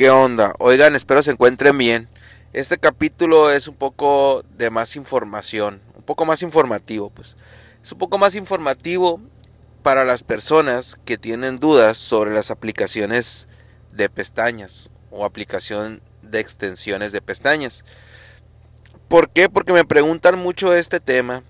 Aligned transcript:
¿Qué 0.00 0.08
onda? 0.08 0.54
Oigan, 0.58 0.96
espero 0.96 1.22
se 1.22 1.32
encuentren 1.32 1.76
bien. 1.76 2.08
Este 2.54 2.78
capítulo 2.78 3.50
es 3.50 3.68
un 3.68 3.74
poco 3.74 4.42
de 4.56 4.70
más 4.70 4.96
información, 4.96 5.82
un 5.94 6.02
poco 6.02 6.24
más 6.24 6.40
informativo, 6.40 7.10
pues. 7.10 7.36
Es 7.84 7.92
un 7.92 7.98
poco 7.98 8.16
más 8.16 8.34
informativo 8.34 9.20
para 9.82 10.06
las 10.06 10.22
personas 10.22 10.98
que 11.04 11.18
tienen 11.18 11.58
dudas 11.58 11.98
sobre 11.98 12.32
las 12.32 12.50
aplicaciones 12.50 13.46
de 13.92 14.08
pestañas 14.08 14.88
o 15.10 15.26
aplicación 15.26 16.00
de 16.22 16.40
extensiones 16.40 17.12
de 17.12 17.20
pestañas. 17.20 17.84
¿Por 19.06 19.28
qué? 19.28 19.50
Porque 19.50 19.74
me 19.74 19.84
preguntan 19.84 20.38
mucho 20.38 20.74
este 20.74 21.00
tema. 21.00 21.42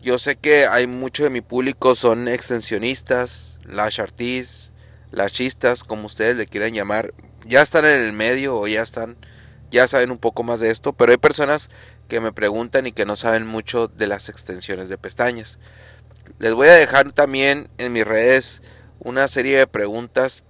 Yo 0.00 0.20
sé 0.20 0.36
que 0.36 0.68
hay 0.68 0.86
mucho 0.86 1.24
de 1.24 1.30
mi 1.30 1.40
público 1.40 1.96
son 1.96 2.28
extensionistas, 2.28 3.58
lash 3.64 4.00
artists, 4.00 4.72
lashistas, 5.10 5.82
como 5.82 6.06
ustedes 6.06 6.36
le 6.36 6.46
quieran 6.46 6.72
llamar. 6.72 7.12
Ya 7.48 7.62
están 7.62 7.86
en 7.86 8.02
el 8.02 8.12
medio 8.12 8.58
o 8.58 8.66
ya 8.66 8.82
están, 8.82 9.16
ya 9.70 9.88
saben 9.88 10.10
un 10.10 10.18
poco 10.18 10.42
más 10.42 10.60
de 10.60 10.70
esto, 10.70 10.92
pero 10.92 11.12
hay 11.12 11.18
personas 11.18 11.70
que 12.06 12.20
me 12.20 12.30
preguntan 12.30 12.86
y 12.86 12.92
que 12.92 13.06
no 13.06 13.16
saben 13.16 13.46
mucho 13.46 13.88
de 13.88 14.06
las 14.06 14.28
extensiones 14.28 14.90
de 14.90 14.98
pestañas. 14.98 15.58
Les 16.38 16.52
voy 16.52 16.68
a 16.68 16.74
dejar 16.74 17.10
también 17.14 17.70
en 17.78 17.94
mis 17.94 18.06
redes 18.06 18.62
una 18.98 19.28
serie 19.28 19.56
de 19.56 19.66
preguntas 19.66 20.44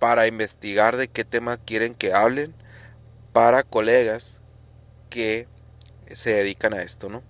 para 0.00 0.26
investigar 0.26 0.96
de 0.96 1.06
qué 1.06 1.24
tema 1.24 1.56
quieren 1.56 1.94
que 1.94 2.12
hablen 2.12 2.52
para 3.32 3.62
colegas 3.62 4.42
que 5.10 5.46
se 6.10 6.34
dedican 6.34 6.74
a 6.74 6.82
esto, 6.82 7.08
¿no? 7.08 7.22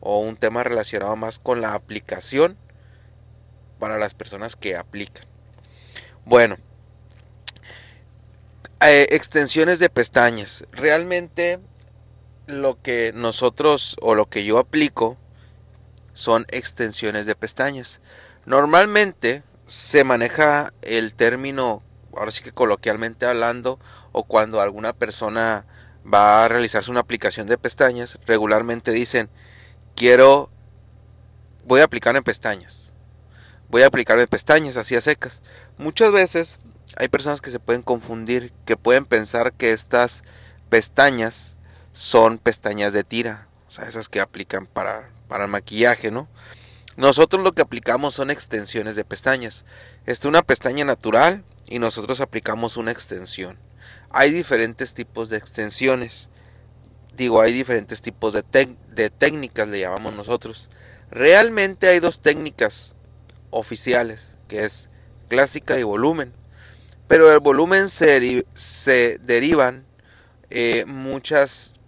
O 0.00 0.18
un 0.18 0.36
tema 0.36 0.62
relacionado 0.62 1.16
más 1.16 1.38
con 1.38 1.62
la 1.62 1.72
aplicación 1.72 2.58
para 3.78 3.96
las 3.96 4.12
personas 4.12 4.56
que 4.56 4.76
aplican. 4.76 5.24
Bueno, 6.26 6.58
eh, 8.84 9.08
extensiones 9.10 9.78
de 9.78 9.90
pestañas. 9.90 10.64
Realmente 10.72 11.60
lo 12.46 12.80
que 12.82 13.12
nosotros 13.14 13.96
o 14.00 14.14
lo 14.14 14.26
que 14.26 14.44
yo 14.44 14.58
aplico 14.58 15.16
son 16.14 16.46
extensiones 16.50 17.26
de 17.26 17.34
pestañas. 17.34 18.00
Normalmente 18.44 19.44
se 19.66 20.04
maneja 20.04 20.72
el 20.82 21.14
término, 21.14 21.82
ahora 22.14 22.32
sí 22.32 22.42
que 22.42 22.52
coloquialmente 22.52 23.24
hablando, 23.24 23.78
o 24.10 24.24
cuando 24.24 24.60
alguna 24.60 24.92
persona 24.92 25.64
va 26.12 26.44
a 26.44 26.48
realizarse 26.48 26.90
una 26.90 27.00
aplicación 27.00 27.46
de 27.46 27.58
pestañas, 27.58 28.18
regularmente 28.26 28.90
dicen, 28.90 29.30
quiero, 29.94 30.50
voy 31.64 31.80
a 31.80 31.84
aplicar 31.84 32.16
en 32.16 32.24
pestañas. 32.24 32.92
Voy 33.68 33.82
a 33.82 33.86
aplicar 33.86 34.18
en 34.18 34.26
pestañas, 34.26 34.76
así 34.76 34.96
a 34.96 35.00
secas. 35.00 35.40
Muchas 35.78 36.12
veces 36.12 36.58
hay 36.98 37.08
personas 37.08 37.40
que 37.40 37.50
se 37.50 37.60
pueden 37.60 37.82
confundir, 37.82 38.52
que 38.64 38.76
pueden 38.76 39.04
pensar 39.04 39.52
que 39.52 39.72
estas 39.72 40.24
pestañas 40.68 41.58
son 41.92 42.38
pestañas 42.38 42.92
de 42.92 43.04
tira, 43.04 43.48
o 43.68 43.70
sea, 43.70 43.86
esas 43.86 44.08
que 44.08 44.20
aplican 44.20 44.66
para 44.66 45.12
para 45.32 45.46
maquillaje, 45.46 46.10
¿no? 46.10 46.28
Nosotros 46.98 47.42
lo 47.42 47.52
que 47.52 47.62
aplicamos 47.62 48.12
son 48.12 48.30
extensiones 48.30 48.96
de 48.96 49.04
pestañas. 49.06 49.64
Esta 50.04 50.12
es 50.12 50.28
una 50.28 50.42
pestaña 50.42 50.84
natural 50.84 51.42
y 51.70 51.78
nosotros 51.78 52.20
aplicamos 52.20 52.76
una 52.76 52.90
extensión. 52.90 53.56
Hay 54.10 54.30
diferentes 54.30 54.92
tipos 54.92 55.30
de 55.30 55.38
extensiones. 55.38 56.28
Digo, 57.16 57.40
hay 57.40 57.54
diferentes 57.54 58.02
tipos 58.02 58.34
de, 58.34 58.44
de 58.90 59.08
técnicas, 59.08 59.68
le 59.68 59.80
llamamos 59.80 60.12
nosotros. 60.12 60.68
Realmente 61.10 61.88
hay 61.88 61.98
dos 61.98 62.20
técnicas 62.20 62.94
oficiales, 63.48 64.34
que 64.48 64.64
es 64.64 64.90
clásica 65.28 65.78
y 65.78 65.82
volumen. 65.82 66.34
Pero 67.12 67.28
del 67.28 67.40
volumen 67.40 67.90
se, 67.90 68.46
se 68.54 69.18
derivan 69.18 69.84
eh, 70.48 70.86
muchas 70.86 71.78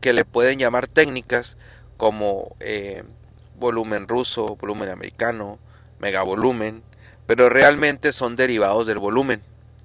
que 0.00 0.12
le 0.12 0.24
pueden 0.24 0.58
llamar 0.58 0.88
técnicas 0.88 1.56
como 1.96 2.56
eh, 2.58 3.04
volumen 3.60 4.08
ruso, 4.08 4.56
volumen 4.56 4.88
americano, 4.88 5.60
megavolumen, 6.00 6.82
pero 7.26 7.48
realmente 7.50 8.12
son 8.12 8.34
derivados 8.34 8.88
del 8.88 8.98
volumen, 8.98 9.42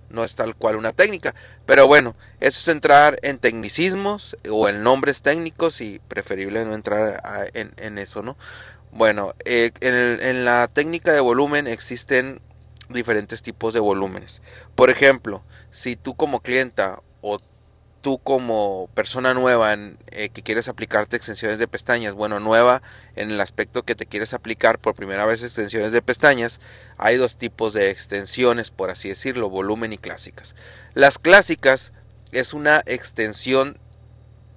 no 0.09 0.24
es 0.24 0.35
tal 0.35 0.56
cual 0.56 0.75
una 0.75 0.91
técnica. 0.91 1.35
Pero 1.68 1.85
bueno, 1.85 2.16
eso 2.40 2.59
es 2.59 2.68
entrar 2.69 3.19
en 3.22 3.38
tecnicismos 3.38 4.38
o 4.50 4.69
en 4.69 4.81
nombres 4.81 5.22
técnicos 5.22 5.81
y 5.81 6.00
preferible 6.00 6.66
no 6.66 6.74
entrar 6.74 7.51
en, 7.53 8.00
eso, 8.00 8.24
¿no? 8.24 8.38
Bueno, 8.91 9.35
eh, 9.46 9.69
en, 9.81 9.94
en 10.19 10.46
la 10.46 10.68
técnica 10.68 11.13
de 11.13 11.19
volumen 11.19 11.68
existen 11.68 12.41
diferentes 12.90 13.42
tipos 13.42 13.74
de 13.74 13.80
volúmenes. 13.80 14.42
Por 14.75 14.90
ejemplo, 14.90 15.44
si 15.72 15.96
tú 15.96 16.16
como 16.16 16.42
clienta 16.42 17.02
o 17.22 17.40
tú 18.02 18.20
como 18.20 18.90
persona 18.94 19.34
nueva 19.34 19.74
en, 19.74 19.98
eh, 20.12 20.30
que 20.30 20.44
quieres 20.44 20.68
aplicarte 20.68 21.18
extensiones 21.18 21.59
de 21.59 21.68
pestañas, 21.68 22.14
bueno, 22.14 22.40
nueva 22.40 22.81
en 23.16 23.31
el 23.31 23.42
aspecto 23.42 23.84
que 23.84 23.96
te 23.96 24.06
quieres 24.06 24.34
aplicar 24.34 24.80
por 24.80 24.96
primera 24.96 25.25
vez 25.25 25.44
extensiones 25.44 25.92
de 25.92 26.02
pestañas, 26.02 26.62
hay 26.98 27.18
dos 27.18 27.38
tipos 27.38 27.74
de 27.74 27.90
extensiones, 27.90 28.72
por 28.72 28.92
así 28.92 29.09
decirlo, 29.09 29.50
volumen 29.50 29.94
y 29.94 29.98
clásicas. 29.98 30.56
Las 30.94 31.19
clásicas 31.19 31.92
es 32.31 32.54
una 32.54 32.81
extensión 32.86 33.80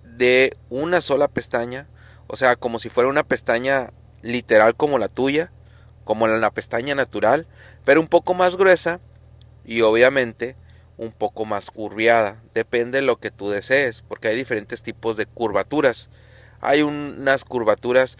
de 0.05 0.57
una 0.69 1.01
sola 1.01 1.29
pestaña, 1.29 1.89
o 2.27 2.37
sea, 2.37 2.57
como 2.57 2.79
si 2.79 2.89
fuera 2.89 3.09
una 3.09 3.25
pestaña 3.25 3.93
literal 4.23 4.77
como 4.77 4.99
la 4.99 5.09
tuya, 5.09 5.51
como 6.11 6.27
la 6.27 6.51
pestaña 6.51 6.97
natural, 6.97 7.47
pero 7.85 8.01
un 8.01 8.09
poco 8.09 8.35
más 8.35 8.57
gruesa 8.57 8.99
y 9.65 9.83
obviamente 9.83 10.57
un 10.97 11.13
poco 11.13 11.45
más 11.45 11.71
curviada. 11.71 12.43
Depende 12.53 12.99
de 12.99 13.07
lo 13.07 13.21
que 13.21 13.31
tú 13.31 13.49
desees, 13.49 14.03
porque 14.03 14.27
hay 14.27 14.35
diferentes 14.35 14.83
tipos 14.83 15.17
de 15.17 15.27
curvaturas. 15.27 16.11
Hay 16.61 16.83
unas 16.83 17.45
curvaturas, 17.45 18.19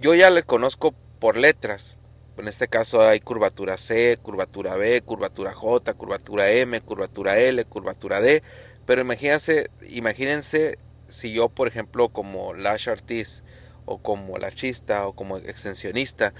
yo 0.00 0.14
ya 0.14 0.30
le 0.30 0.44
conozco 0.44 0.94
por 1.18 1.36
letras. 1.36 1.96
En 2.36 2.46
este 2.46 2.68
caso 2.68 3.02
hay 3.02 3.18
curvatura 3.18 3.78
C, 3.78 4.16
curvatura 4.22 4.76
B, 4.76 5.00
curvatura 5.00 5.52
J, 5.54 5.94
curvatura 5.94 6.52
M, 6.52 6.80
curvatura 6.82 7.36
L, 7.36 7.64
curvatura 7.64 8.20
D. 8.20 8.44
Pero 8.86 9.00
imagínense, 9.00 9.70
imagínense 9.88 10.78
si 11.08 11.32
yo, 11.32 11.48
por 11.48 11.66
ejemplo, 11.66 12.10
como 12.10 12.54
Lash 12.54 12.88
Artist 12.88 13.44
o 13.88 13.98
como 13.98 14.38
lachista 14.38 15.06
o 15.06 15.14
como 15.14 15.38
extensionista, 15.38 16.34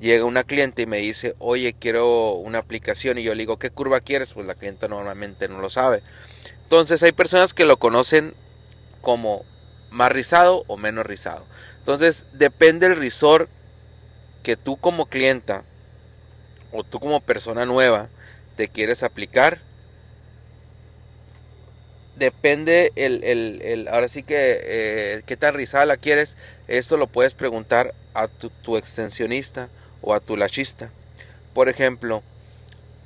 llega 0.00 0.24
una 0.24 0.44
cliente 0.44 0.82
y 0.82 0.86
me 0.86 0.98
dice, 0.98 1.34
oye, 1.38 1.74
quiero 1.74 2.32
una 2.32 2.58
aplicación 2.58 3.18
y 3.18 3.22
yo 3.22 3.34
le 3.34 3.40
digo, 3.40 3.58
¿qué 3.58 3.70
curva 3.70 4.00
quieres? 4.00 4.34
Pues 4.34 4.46
la 4.46 4.54
clienta 4.54 4.88
normalmente 4.88 5.48
no 5.48 5.60
lo 5.60 5.70
sabe. 5.70 6.02
Entonces 6.62 7.02
hay 7.02 7.12
personas 7.12 7.54
que 7.54 7.64
lo 7.64 7.78
conocen 7.78 8.34
como 9.00 9.44
más 9.90 10.10
rizado 10.10 10.64
o 10.66 10.76
menos 10.76 11.06
rizado. 11.06 11.46
Entonces 11.78 12.26
depende 12.32 12.86
el 12.86 12.96
risor 12.96 13.48
que 14.42 14.56
tú 14.56 14.76
como 14.76 15.06
clienta 15.06 15.64
o 16.72 16.82
tú 16.82 16.98
como 17.00 17.20
persona 17.20 17.64
nueva 17.64 18.08
te 18.56 18.68
quieres 18.68 19.02
aplicar. 19.02 19.60
Depende 22.16 22.92
el, 22.96 23.24
el, 23.24 23.60
el 23.62 23.88
ahora 23.88 24.08
sí 24.08 24.22
que 24.22 24.60
eh, 24.62 25.22
qué 25.26 25.36
tan 25.36 25.54
rizada 25.54 25.86
la 25.86 25.96
quieres. 25.96 26.36
Esto 26.68 26.96
lo 26.96 27.06
puedes 27.06 27.34
preguntar 27.34 27.94
a 28.14 28.28
tu, 28.28 28.50
tu 28.50 28.76
extensionista 28.76 29.68
o 30.04 30.14
a 30.14 30.20
tu 30.20 30.36
lachista. 30.36 30.90
Por 31.52 31.68
ejemplo, 31.68 32.22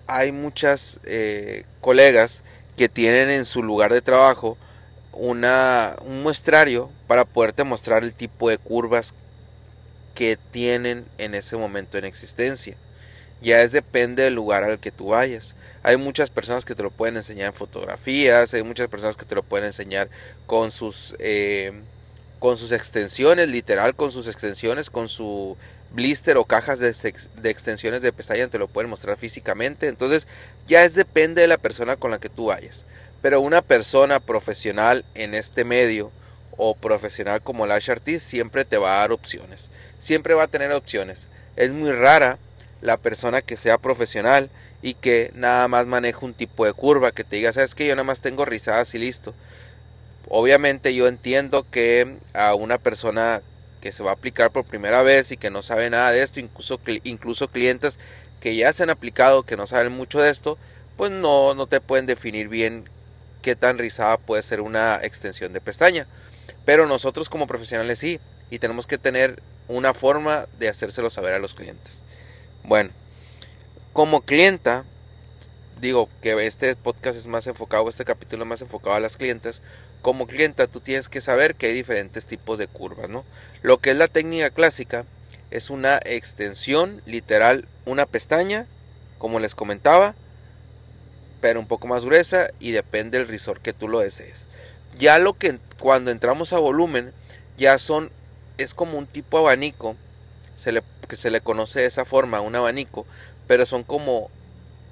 hay 0.06 0.32
muchas 0.32 1.00
eh, 1.04 1.64
colegas 1.80 2.42
que 2.76 2.88
tienen 2.88 3.30
en 3.30 3.44
su 3.44 3.62
lugar 3.62 3.92
de 3.92 4.00
trabajo 4.00 4.56
una, 5.12 5.96
un 6.04 6.22
muestrario 6.22 6.90
para 7.06 7.24
poderte 7.24 7.64
mostrar 7.64 8.04
el 8.04 8.14
tipo 8.14 8.48
de 8.48 8.58
curvas 8.58 9.14
que 10.14 10.38
tienen 10.50 11.06
en 11.18 11.34
ese 11.34 11.56
momento 11.56 11.98
en 11.98 12.04
existencia. 12.04 12.76
Ya 13.40 13.62
es 13.62 13.72
depende 13.72 14.24
del 14.24 14.34
lugar 14.34 14.64
al 14.64 14.80
que 14.80 14.90
tú 14.90 15.08
vayas. 15.08 15.54
Hay 15.82 15.96
muchas 15.96 16.30
personas 16.30 16.64
que 16.64 16.74
te 16.74 16.82
lo 16.82 16.90
pueden 16.90 17.16
enseñar 17.16 17.48
en 17.48 17.54
fotografías, 17.54 18.52
hay 18.52 18.62
muchas 18.62 18.88
personas 18.88 19.16
que 19.16 19.24
te 19.24 19.34
lo 19.34 19.42
pueden 19.42 19.66
enseñar 19.66 20.08
con 20.46 20.70
sus 20.70 21.14
eh, 21.20 21.72
con 22.38 22.56
sus 22.56 22.72
extensiones, 22.72 23.48
literal 23.48 23.94
con 23.94 24.12
sus 24.12 24.28
extensiones, 24.28 24.90
con 24.90 25.08
su 25.08 25.56
blister 25.92 26.36
o 26.36 26.44
cajas 26.44 26.78
de, 26.78 26.88
extensiones 27.50 28.02
de 28.02 28.12
pestaña 28.12 28.48
te 28.48 28.58
lo 28.58 28.68
pueden 28.68 28.90
mostrar 28.90 29.16
físicamente. 29.16 29.88
Entonces 29.88 30.26
ya 30.66 30.84
es 30.84 30.94
depende 30.94 31.42
de 31.42 31.48
la 31.48 31.58
persona 31.58 31.96
con 31.96 32.10
la 32.10 32.18
que 32.18 32.28
tú 32.28 32.46
vayas. 32.46 32.86
Pero 33.22 33.40
una 33.40 33.62
persona 33.62 34.20
profesional 34.20 35.04
en 35.14 35.34
este 35.34 35.64
medio 35.64 36.12
o 36.56 36.74
profesional 36.74 37.42
como 37.42 37.66
Lash 37.66 37.90
Artist 37.90 38.26
siempre 38.26 38.64
te 38.64 38.78
va 38.78 38.96
a 38.96 39.00
dar 39.00 39.12
opciones. 39.12 39.70
Siempre 39.98 40.34
va 40.34 40.44
a 40.44 40.48
tener 40.48 40.72
opciones. 40.72 41.28
Es 41.56 41.72
muy 41.72 41.92
rara 41.92 42.38
la 42.80 42.96
persona 42.96 43.42
que 43.42 43.56
sea 43.56 43.78
profesional 43.78 44.50
y 44.82 44.94
que 44.94 45.32
nada 45.34 45.66
más 45.68 45.86
maneja 45.86 46.24
un 46.24 46.34
tipo 46.34 46.64
de 46.64 46.72
curva, 46.72 47.10
que 47.10 47.24
te 47.24 47.36
diga, 47.36 47.52
sabes 47.52 47.74
que 47.74 47.86
yo 47.86 47.96
nada 47.96 48.04
más 48.04 48.20
tengo 48.20 48.44
rizadas 48.44 48.94
y 48.94 48.98
listo. 48.98 49.34
Obviamente 50.28 50.94
yo 50.94 51.08
entiendo 51.08 51.66
que 51.68 52.18
a 52.34 52.54
una 52.54 52.78
persona 52.78 53.42
que 53.80 53.92
se 53.92 54.02
va 54.02 54.10
a 54.10 54.14
aplicar 54.14 54.50
por 54.50 54.64
primera 54.64 55.02
vez 55.02 55.32
y 55.32 55.36
que 55.36 55.50
no 55.50 55.62
sabe 55.62 55.90
nada 55.90 56.10
de 56.10 56.22
esto, 56.22 56.40
incluso, 56.40 56.80
incluso 57.04 57.48
clientes 57.48 57.98
que 58.40 58.54
ya 58.54 58.72
se 58.72 58.82
han 58.82 58.90
aplicado, 58.90 59.44
que 59.44 59.56
no 59.56 59.66
saben 59.66 59.92
mucho 59.92 60.20
de 60.20 60.30
esto, 60.30 60.58
pues 60.96 61.12
no, 61.12 61.54
no 61.54 61.66
te 61.66 61.80
pueden 61.80 62.06
definir 62.06 62.48
bien 62.48 62.88
qué 63.42 63.56
tan 63.56 63.78
rizada 63.78 64.18
puede 64.18 64.42
ser 64.42 64.60
una 64.60 64.98
extensión 65.02 65.52
de 65.52 65.60
pestaña. 65.60 66.06
Pero 66.64 66.86
nosotros 66.86 67.28
como 67.28 67.46
profesionales 67.46 67.98
sí, 67.98 68.20
y 68.50 68.58
tenemos 68.58 68.86
que 68.86 68.98
tener 68.98 69.42
una 69.68 69.94
forma 69.94 70.46
de 70.58 70.68
hacérselo 70.68 71.10
saber 71.10 71.34
a 71.34 71.38
los 71.38 71.54
clientes. 71.54 72.00
Bueno, 72.64 72.90
como 73.92 74.22
clienta, 74.22 74.84
digo 75.80 76.08
que 76.22 76.46
este 76.46 76.74
podcast 76.76 77.16
es 77.16 77.26
más 77.26 77.46
enfocado, 77.46 77.88
este 77.88 78.04
capítulo 78.04 78.44
es 78.44 78.48
más 78.48 78.62
enfocado 78.62 78.96
a 78.96 79.00
las 79.00 79.16
clientes. 79.16 79.62
Como 80.02 80.26
clienta 80.26 80.66
tú 80.66 80.80
tienes 80.80 81.08
que 81.08 81.20
saber 81.20 81.54
que 81.54 81.66
hay 81.66 81.72
diferentes 81.72 82.26
tipos 82.26 82.58
de 82.58 82.68
curvas, 82.68 83.08
¿no? 83.08 83.24
Lo 83.62 83.78
que 83.78 83.90
es 83.90 83.96
la 83.96 84.08
técnica 84.08 84.50
clásica 84.50 85.04
es 85.50 85.70
una 85.70 85.98
extensión 86.04 87.02
literal, 87.06 87.66
una 87.84 88.06
pestaña, 88.06 88.66
como 89.18 89.40
les 89.40 89.54
comentaba, 89.54 90.14
pero 91.40 91.60
un 91.60 91.66
poco 91.66 91.86
más 91.86 92.04
gruesa 92.04 92.50
y 92.60 92.72
depende 92.72 93.18
del 93.18 93.28
risor 93.28 93.60
que 93.60 93.72
tú 93.72 93.88
lo 93.88 94.00
desees. 94.00 94.46
Ya 94.98 95.18
lo 95.18 95.34
que 95.34 95.58
cuando 95.78 96.10
entramos 96.10 96.52
a 96.52 96.58
volumen 96.58 97.12
ya 97.56 97.78
son 97.78 98.10
es 98.58 98.74
como 98.74 98.98
un 98.98 99.06
tipo 99.06 99.38
abanico, 99.38 99.96
se 100.56 100.72
le, 100.72 100.82
que 101.08 101.16
se 101.16 101.30
le 101.30 101.40
conoce 101.40 101.80
de 101.80 101.86
esa 101.86 102.04
forma, 102.04 102.40
un 102.40 102.56
abanico, 102.56 103.06
pero 103.46 103.64
son 103.66 103.84
como 103.84 104.30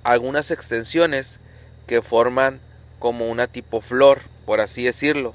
algunas 0.06 0.52
extensiones 0.52 1.40
que 1.88 2.00
forman 2.00 2.60
como 3.00 3.26
una 3.26 3.48
tipo 3.48 3.80
flor, 3.80 4.22
por 4.44 4.60
así 4.60 4.84
decirlo, 4.84 5.34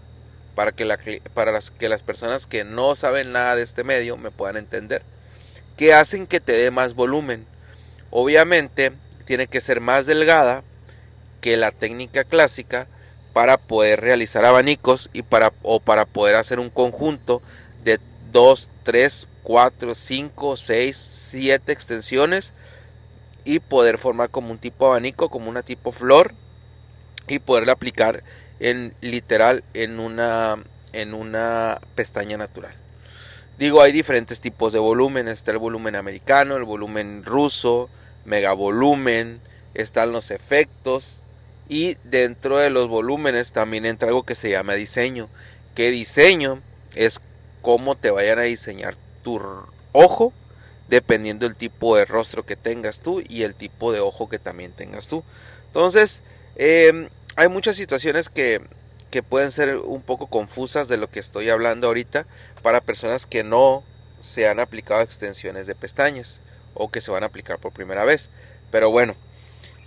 para 0.56 0.72
que, 0.72 1.22
para 1.34 1.52
las, 1.52 1.72
que 1.72 1.90
las 1.90 2.04
personas 2.04 2.48
que 2.48 2.64
no 2.64 2.96
saben 2.96 3.34
nada 3.34 3.58
de 3.58 3.64
este 3.64 3.84
medio 3.84 4.16
me 4.16 4.32
puedan 4.32 4.56
entender, 4.56 5.04
que 5.76 5.94
hacen 5.94 6.26
que 6.26 6.40
te 6.40 6.54
dé 6.54 6.72
más 6.72 6.96
volumen. 6.96 7.46
Obviamente 8.12 8.94
tiene 9.26 9.48
que 9.48 9.60
ser 9.60 9.82
más 9.82 10.06
delgada 10.06 10.64
que 11.42 11.58
la 11.58 11.72
técnica 11.72 12.24
clásica 12.24 12.88
para 13.34 13.58
poder 13.58 14.00
realizar 14.00 14.46
abanicos 14.46 15.10
y 15.12 15.24
para, 15.24 15.52
o 15.64 15.82
para 15.82 16.06
poder 16.06 16.36
hacer 16.36 16.60
un 16.60 16.70
conjunto 16.70 17.42
de 17.84 18.00
2, 18.32 18.72
3, 18.84 19.28
4, 19.44 19.96
5, 19.96 20.56
6, 20.56 20.98
7 20.98 21.72
extensiones 21.74 22.54
y 23.46 23.60
poder 23.60 23.98
formar 23.98 24.30
como 24.30 24.52
un 24.52 24.58
tipo 24.58 24.88
abanico, 24.88 25.30
como 25.30 25.50
una 25.50 25.64
tipo 25.64 25.92
flor 25.92 26.34
y 27.28 27.40
poderla 27.40 27.74
aplicar 27.74 28.24
en 28.60 28.94
literal 29.02 29.64
en 29.74 30.00
una 30.00 30.58
en 30.94 31.14
una 31.14 31.80
pestaña 31.96 32.38
natural. 32.38 32.74
Digo, 33.58 33.82
hay 33.82 33.92
diferentes 33.92 34.42
tipos 34.42 34.74
de 34.74 34.80
volumen, 34.80 35.28
está 35.28 35.52
el 35.52 35.58
volumen 35.58 35.96
americano, 35.96 36.58
el 36.58 36.64
volumen 36.64 37.24
ruso, 37.24 37.90
mega 38.26 38.54
volumen, 38.54 39.40
están 39.74 40.12
los 40.12 40.32
efectos 40.32 41.20
y 41.70 41.96
dentro 42.04 42.58
de 42.58 42.70
los 42.70 42.88
volúmenes 42.88 43.54
también 43.54 43.86
entra 43.86 44.10
algo 44.10 44.24
que 44.24 44.36
se 44.36 44.50
llama 44.50 44.74
diseño, 44.74 45.30
que 45.76 45.92
diseño 45.92 46.62
es 46.96 47.22
cómo 47.62 47.96
te 47.96 48.12
vayan 48.12 48.40
a 48.40 48.44
diseñar 48.44 48.96
tu 49.24 49.40
ojo 49.94 50.34
dependiendo 50.92 51.48
del 51.48 51.56
tipo 51.56 51.96
de 51.96 52.04
rostro 52.04 52.46
que 52.46 52.58
tengas 52.58 53.02
tú 53.02 53.24
y 53.28 53.44
el 53.44 53.56
tipo 53.56 53.94
de 53.94 54.02
ojo 54.02 54.28
que 54.28 54.40
también 54.40 54.74
tengas 54.74 55.08
tú. 55.08 55.24
Entonces, 55.68 56.22
em, 56.58 57.08
hay 57.38 57.48
muchas 57.48 57.78
situaciones 57.78 58.28
que, 58.30 58.62
que 59.10 59.24
pueden 59.24 59.54
ser 59.54 59.78
un 59.78 60.02
poco 60.02 60.28
confusas 60.28 60.90
de 60.90 60.98
lo 60.98 61.10
que 61.10 61.22
estoy 61.22 61.50
hablando 61.50 61.88
ahorita 61.88 62.28
para 62.62 62.82
personas 62.82 63.26
que 63.26 63.46
no 63.46 63.86
se 64.20 64.50
han 64.50 64.60
aplicado 64.60 65.02
extensiones 65.02 65.66
de 65.66 65.76
pestañas 65.76 66.42
o 66.74 66.92
que 66.92 67.00
se 67.00 67.10
van 67.10 67.24
a 67.24 67.28
aplicar 67.28 67.58
por 67.58 67.72
primera 67.72 68.04
vez. 68.04 68.30
Pero 68.70 68.92
bueno, 68.92 69.16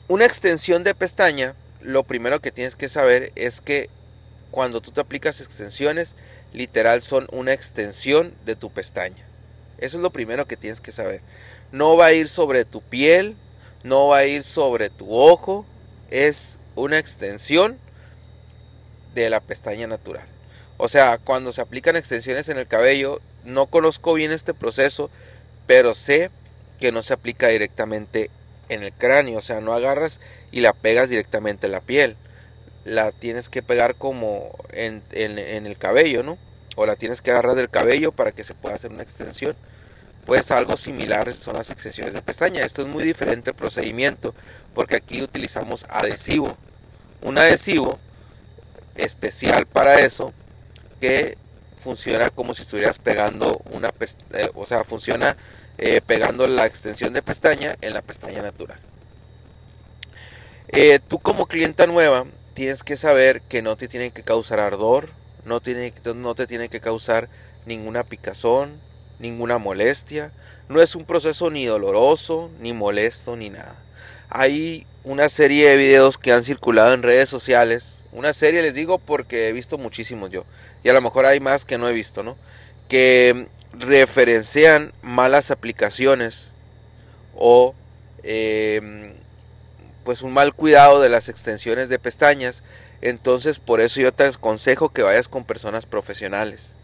una 0.09 0.25
extensión 0.25 0.85
de 0.85 0.95
pestaña, 0.95 1.55
lo 1.83 2.05
primero 2.05 2.41
que 2.41 2.51
tienes 2.51 2.77
que 2.77 2.89
saber 2.89 3.31
es 3.37 3.61
que 3.61 3.91
cuando 4.51 4.81
tú 4.81 4.91
te 4.91 5.03
aplicas 5.03 5.43
extensiones, 5.43 6.15
literal 6.55 7.03
son 7.03 7.29
una 7.31 7.53
extensión 7.53 8.35
de 8.47 8.57
tu 8.57 8.71
pestaña. 8.71 9.34
Eso 9.79 9.97
es 9.97 10.03
lo 10.03 10.11
primero 10.11 10.47
que 10.47 10.57
tienes 10.57 10.81
que 10.81 10.93
saber. 10.93 11.21
No 11.73 11.97
va 11.97 12.07
a 12.07 12.13
ir 12.13 12.29
sobre 12.29 12.65
tu 12.65 12.81
piel, 12.83 13.37
no 13.83 14.09
va 14.09 14.19
a 14.19 14.27
ir 14.27 14.43
sobre 14.43 14.91
tu 14.91 15.15
ojo, 15.15 15.67
es 16.11 16.59
una 16.75 16.99
extensión 16.99 17.79
de 19.15 19.31
la 19.31 19.41
pestaña 19.41 19.87
natural. 19.87 20.27
O 20.77 20.89
sea, 20.89 21.19
cuando 21.19 21.53
se 21.53 21.61
aplican 21.61 21.97
extensiones 21.97 22.49
en 22.49 22.59
el 22.59 22.67
cabello, 22.67 23.21
no 23.45 23.67
conozco 23.67 24.15
bien 24.15 24.33
este 24.33 24.55
proceso, 24.55 25.11
pero 25.67 25.95
sé 25.95 26.31
que 26.81 26.93
no 26.93 27.03
se 27.03 27.15
aplica 27.15 27.49
directamente 27.49 28.31
en 28.69 28.83
el 28.83 28.93
cráneo, 28.93 29.39
o 29.39 29.43
sea, 29.43 29.61
no 29.61 29.73
agarras 29.73 30.21
y 30.51 30.61
la 30.61 30.73
pegas 30.73 31.11
directamente 31.11 31.67
en 31.67 31.73
la 31.73 31.81
piel. 31.81 32.17
La 32.85 33.13
tienes 33.13 33.49
que 33.49 33.63
pegar 33.63 33.97
como 33.97 34.51
en, 34.73 35.03
en 35.13 35.67
el 35.67 35.79
cabello, 35.79 36.23
¿no? 36.23 36.39
O 36.77 36.87
la 36.87 36.97
tienes 36.97 37.23
que 37.23 37.31
agarrar 37.31 37.55
del 37.55 37.71
cabello 37.71 38.13
para 38.13 38.33
que 38.33 38.45
se 38.45 38.55
pueda 38.55 38.77
hacer 38.77 38.93
una 38.93 39.03
extensión. 39.03 39.57
Pues 40.27 40.51
algo 40.51 40.77
similar 40.77 41.33
son 41.35 41.57
las 41.57 41.71
extensiones 41.71 42.15
de 42.15 42.23
pestaña. 42.23 42.65
Esto 42.65 42.83
es 42.83 42.89
muy 42.89 43.05
diferente 43.05 43.51
el 43.51 43.57
procedimiento 43.57 44.35
porque 44.75 44.97
aquí 44.97 45.23
utilizamos 45.23 45.87
adhesivo. 45.91 46.57
Un 47.21 47.39
adhesivo 47.39 47.99
especial 48.95 49.67
para 49.67 50.01
eso 50.01 50.33
que 51.01 51.37
funciona 51.79 52.31
como 52.31 52.55
si 52.55 52.63
estuvieras 52.63 52.99
pegando 52.99 53.61
una 53.71 53.93
pestaña, 53.93 54.45
eh, 54.47 54.51
o 54.55 54.65
sea, 54.65 54.85
funciona 54.85 55.37
eh, 55.77 56.01
pegando 56.01 56.47
la 56.47 56.65
extensión 56.65 57.13
de 57.13 57.23
pestaña 57.23 57.77
en 57.83 57.93
la 57.93 58.01
pestaña 58.01 58.41
natural. 58.41 58.81
Eh, 60.69 60.99
tú 61.07 61.19
como 61.19 61.47
clienta 61.47 61.87
nueva 61.87 62.25
tienes 62.55 62.83
que 62.83 62.97
saber 62.97 63.43
que 63.43 63.61
no 63.61 63.77
te 63.77 63.87
tienen 63.87 64.13
que 64.13 64.23
causar 64.23 64.61
ardor, 64.61 65.11
no, 65.45 65.61
tiene, 65.61 65.93
no 66.15 66.35
te 66.35 66.47
tiene 66.47 66.69
que 66.69 66.81
causar 66.81 67.29
ninguna 67.67 68.05
picazón, 68.05 68.81
ninguna 69.19 69.59
molestia. 69.59 70.33
No 70.69 70.81
es 70.81 70.95
un 70.95 71.05
proceso 71.05 71.51
ni 71.51 71.67
doloroso, 71.67 72.51
ni 72.61 72.73
molesto, 72.73 73.37
ni 73.37 73.51
nada. 73.51 73.77
Hay 74.31 74.87
una 75.05 75.29
serie 75.29 75.69
de 75.69 75.77
videos 75.77 76.19
que 76.19 76.33
han 76.33 76.45
circulado 76.45 76.95
en 76.95 77.03
redes 77.03 77.29
sociales. 77.29 78.01
Una 78.13 78.33
serie 78.33 78.63
les 78.63 78.75
digo 78.75 78.99
porque 78.99 79.49
he 79.49 79.53
visto 79.53 79.79
muchísimos 79.79 80.31
yo. 80.31 80.45
Y 80.83 80.89
a 80.89 80.93
lo 80.93 81.03
mejor 81.03 81.27
hay 81.27 81.41
más 81.41 81.65
que 81.65 81.79
no 81.79 81.89
he 81.89 81.93
visto, 81.93 82.23
¿no? 82.23 82.37
Que 82.89 83.49
referencian 83.73 84.93
malas 85.03 85.51
aplicaciones 85.51 86.53
o 87.35 87.75
em, 88.23 89.15
pues 90.05 90.23
un 90.23 90.33
mal 90.33 90.55
cuidado 90.55 91.01
de 91.01 91.09
las 91.09 91.29
extensiones 91.29 91.89
de 91.89 91.99
pestañas 91.99 92.63
entonces 93.05 93.59
por 93.59 93.83
eso 93.83 94.01
yo 94.01 94.13
te 94.13 94.25
aconsejo 94.25 94.89
que 94.89 95.03
vayas 95.03 95.29
con 95.29 95.45
personas 95.45 95.85
profesionales. 95.85 96.75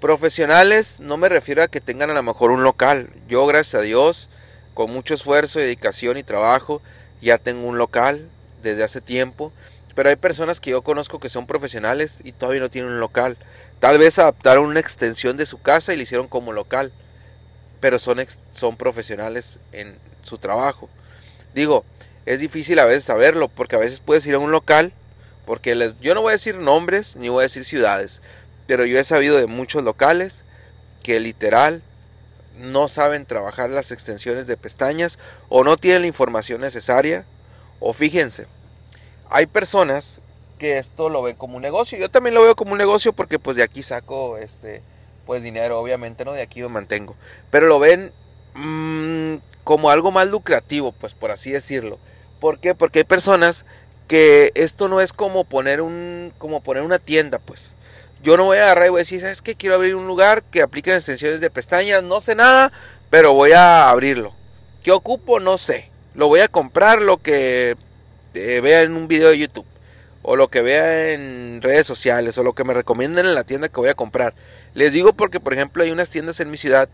Profesionales 0.00 0.98
no 0.98 1.16
me 1.16 1.28
refiero 1.28 1.62
a 1.62 1.68
que 1.68 1.80
tengan 1.80 2.10
a 2.10 2.14
lo 2.14 2.22
mejor 2.24 2.50
un 2.50 2.64
local. 2.64 3.10
Yo 3.28 3.46
gracias 3.46 3.80
a 3.80 3.84
Dios, 3.84 4.28
con 4.74 4.90
mucho 4.90 5.14
esfuerzo, 5.14 5.60
dedicación 5.60 6.18
y 6.18 6.24
trabajo, 6.24 6.82
ya 7.20 7.38
tengo 7.38 7.68
un 7.68 7.78
local 7.78 8.28
desde 8.60 8.82
hace 8.82 9.00
tiempo. 9.00 9.52
Pero 9.94 10.08
hay 10.08 10.16
personas 10.16 10.58
que 10.58 10.70
yo 10.70 10.82
conozco 10.82 11.20
que 11.20 11.28
son 11.28 11.46
profesionales 11.46 12.22
y 12.24 12.32
todavía 12.32 12.60
no 12.60 12.70
tienen 12.70 12.90
un 12.90 12.98
local. 12.98 13.36
Tal 13.78 13.98
vez 13.98 14.18
adaptaron 14.18 14.64
una 14.64 14.80
extensión 14.80 15.36
de 15.36 15.46
su 15.46 15.62
casa 15.62 15.92
y 15.92 15.96
le 15.96 16.02
hicieron 16.02 16.26
como 16.26 16.52
local. 16.52 16.92
Pero 17.78 18.00
son, 18.00 18.18
son 18.52 18.76
profesionales 18.76 19.60
en 19.70 19.96
su 20.22 20.38
trabajo. 20.38 20.88
Digo, 21.54 21.84
es 22.26 22.40
difícil 22.40 22.80
a 22.80 22.84
veces 22.84 23.04
saberlo 23.04 23.46
porque 23.48 23.76
a 23.76 23.80
veces 23.80 24.00
puedes 24.00 24.26
ir 24.26 24.34
a 24.34 24.40
un 24.40 24.50
local 24.50 24.92
porque 25.44 25.94
yo 26.00 26.14
no 26.14 26.22
voy 26.22 26.30
a 26.30 26.32
decir 26.32 26.58
nombres 26.58 27.16
ni 27.16 27.28
voy 27.28 27.40
a 27.40 27.42
decir 27.42 27.64
ciudades, 27.64 28.22
pero 28.66 28.86
yo 28.86 28.98
he 28.98 29.04
sabido 29.04 29.36
de 29.36 29.46
muchos 29.46 29.82
locales 29.82 30.44
que 31.02 31.20
literal 31.20 31.82
no 32.58 32.88
saben 32.88 33.26
trabajar 33.26 33.70
las 33.70 33.90
extensiones 33.90 34.46
de 34.46 34.56
pestañas 34.56 35.18
o 35.48 35.64
no 35.64 35.76
tienen 35.76 36.02
la 36.02 36.08
información 36.08 36.60
necesaria. 36.60 37.24
O 37.80 37.92
fíjense, 37.92 38.46
hay 39.28 39.46
personas 39.46 40.20
que 40.58 40.78
esto 40.78 41.08
lo 41.08 41.22
ven 41.22 41.36
como 41.36 41.56
un 41.56 41.62
negocio. 41.62 41.98
Yo 41.98 42.10
también 42.10 42.34
lo 42.34 42.42
veo 42.42 42.54
como 42.54 42.72
un 42.72 42.78
negocio 42.78 43.12
porque 43.12 43.38
pues 43.38 43.56
de 43.56 43.62
aquí 43.62 43.82
saco 43.82 44.38
este 44.38 44.82
pues 45.26 45.42
dinero, 45.42 45.78
obviamente, 45.78 46.24
¿no? 46.24 46.32
De 46.32 46.42
aquí 46.42 46.62
me 46.62 46.68
mantengo. 46.68 47.16
Pero 47.50 47.66
lo 47.66 47.78
ven 47.78 48.12
mmm, 48.54 49.36
como 49.64 49.90
algo 49.90 50.10
más 50.12 50.28
lucrativo, 50.28 50.92
pues 50.92 51.14
por 51.14 51.30
así 51.30 51.50
decirlo. 51.50 51.98
¿Por 52.40 52.58
qué? 52.58 52.74
Porque 52.74 53.00
hay 53.00 53.04
personas 53.04 53.64
que 54.12 54.52
esto 54.56 54.90
no 54.90 55.00
es 55.00 55.14
como 55.14 55.44
poner 55.44 55.80
un 55.80 56.34
como 56.36 56.62
poner 56.62 56.82
una 56.82 56.98
tienda, 56.98 57.38
pues. 57.38 57.72
Yo 58.22 58.36
no 58.36 58.44
voy 58.44 58.58
a 58.58 58.64
agarrar 58.64 58.88
y 58.88 58.90
voy 58.90 58.98
a 58.98 59.04
decir, 59.04 59.22
¿sabes 59.22 59.40
qué? 59.40 59.54
Quiero 59.54 59.74
abrir 59.74 59.94
un 59.94 60.06
lugar 60.06 60.42
que 60.42 60.60
aplique 60.60 60.94
extensiones 60.94 61.40
de 61.40 61.48
pestañas, 61.48 62.02
no 62.02 62.20
sé 62.20 62.34
nada, 62.34 62.70
pero 63.08 63.32
voy 63.32 63.52
a 63.52 63.88
abrirlo. 63.88 64.34
¿Qué 64.82 64.92
ocupo? 64.92 65.40
No 65.40 65.56
sé. 65.56 65.88
Lo 66.14 66.28
voy 66.28 66.40
a 66.40 66.48
comprar 66.48 67.00
lo 67.00 67.22
que 67.22 67.74
eh, 68.34 68.60
vea 68.62 68.82
en 68.82 68.96
un 68.96 69.08
video 69.08 69.30
de 69.30 69.38
YouTube 69.38 69.64
o 70.20 70.36
lo 70.36 70.48
que 70.48 70.60
vea 70.60 71.14
en 71.14 71.62
redes 71.62 71.86
sociales 71.86 72.36
o 72.36 72.42
lo 72.42 72.52
que 72.52 72.64
me 72.64 72.74
recomienden 72.74 73.24
en 73.24 73.34
la 73.34 73.44
tienda 73.44 73.70
que 73.70 73.80
voy 73.80 73.88
a 73.88 73.94
comprar. 73.94 74.34
Les 74.74 74.92
digo 74.92 75.14
porque, 75.14 75.40
por 75.40 75.54
ejemplo, 75.54 75.84
hay 75.84 75.90
unas 75.90 76.10
tiendas 76.10 76.38
en 76.40 76.50
mi 76.50 76.58
ciudad 76.58 76.90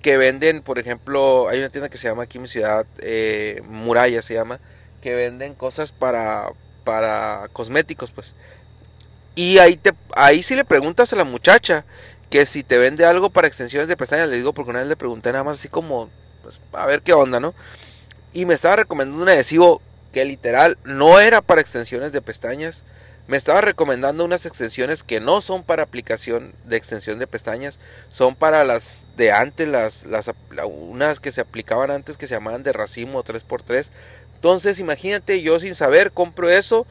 que 0.00 0.16
venden, 0.16 0.62
por 0.62 0.78
ejemplo, 0.78 1.48
hay 1.48 1.58
una 1.58 1.70
tienda 1.70 1.88
que 1.88 1.98
se 1.98 2.06
llama 2.06 2.22
aquí 2.22 2.38
en 2.38 2.42
mi 2.42 2.48
ciudad, 2.48 2.86
eh, 3.00 3.62
Muralla 3.66 4.22
se 4.22 4.34
llama, 4.34 4.60
que 5.02 5.14
venden 5.14 5.54
cosas 5.54 5.92
para, 5.92 6.48
para 6.84 7.50
cosméticos, 7.52 8.10
pues. 8.10 8.34
Y 9.34 9.58
ahí, 9.58 9.76
te, 9.76 9.92
ahí 10.16 10.42
sí 10.42 10.54
le 10.54 10.64
preguntas 10.64 11.12
a 11.12 11.16
la 11.16 11.24
muchacha 11.24 11.84
que 12.30 12.46
si 12.46 12.62
te 12.62 12.78
vende 12.78 13.04
algo 13.04 13.28
para 13.28 13.48
extensiones 13.48 13.88
de 13.88 13.96
pestañas, 13.96 14.30
le 14.30 14.36
digo 14.36 14.54
porque 14.54 14.70
una 14.70 14.80
vez 14.80 14.88
le 14.88 14.96
pregunté 14.96 15.32
nada 15.32 15.44
más 15.44 15.58
así 15.58 15.68
como, 15.68 16.08
pues, 16.42 16.62
a 16.72 16.86
ver 16.86 17.02
qué 17.02 17.12
onda, 17.12 17.40
¿no? 17.40 17.54
Y 18.32 18.46
me 18.46 18.54
estaba 18.54 18.76
recomendando 18.76 19.22
un 19.22 19.28
adhesivo 19.28 19.82
que 20.12 20.24
literal 20.24 20.78
no 20.84 21.20
era 21.20 21.42
para 21.42 21.60
extensiones 21.60 22.12
de 22.12 22.22
pestañas. 22.22 22.84
Me 23.26 23.36
estaba 23.36 23.60
recomendando 23.60 24.24
unas 24.24 24.46
extensiones 24.46 25.02
que 25.02 25.20
no 25.20 25.40
son 25.40 25.62
para 25.62 25.82
aplicación 25.82 26.54
de 26.64 26.76
extensión 26.76 27.18
de 27.18 27.26
pestañas, 27.26 27.78
son 28.10 28.34
para 28.34 28.64
las 28.64 29.06
de 29.16 29.30
antes, 29.30 29.68
las, 29.68 30.04
las 30.06 30.30
unas 30.64 31.20
que 31.20 31.32
se 31.32 31.40
aplicaban 31.40 31.90
antes 31.90 32.16
que 32.16 32.26
se 32.26 32.34
llamaban 32.34 32.62
de 32.62 32.72
racimo 32.72 33.22
3x3. 33.22 33.90
Entonces, 34.42 34.80
imagínate, 34.80 35.40
yo 35.40 35.60
sin 35.60 35.76
saber 35.76 36.10
compro 36.10 36.50
eso, 36.50 36.84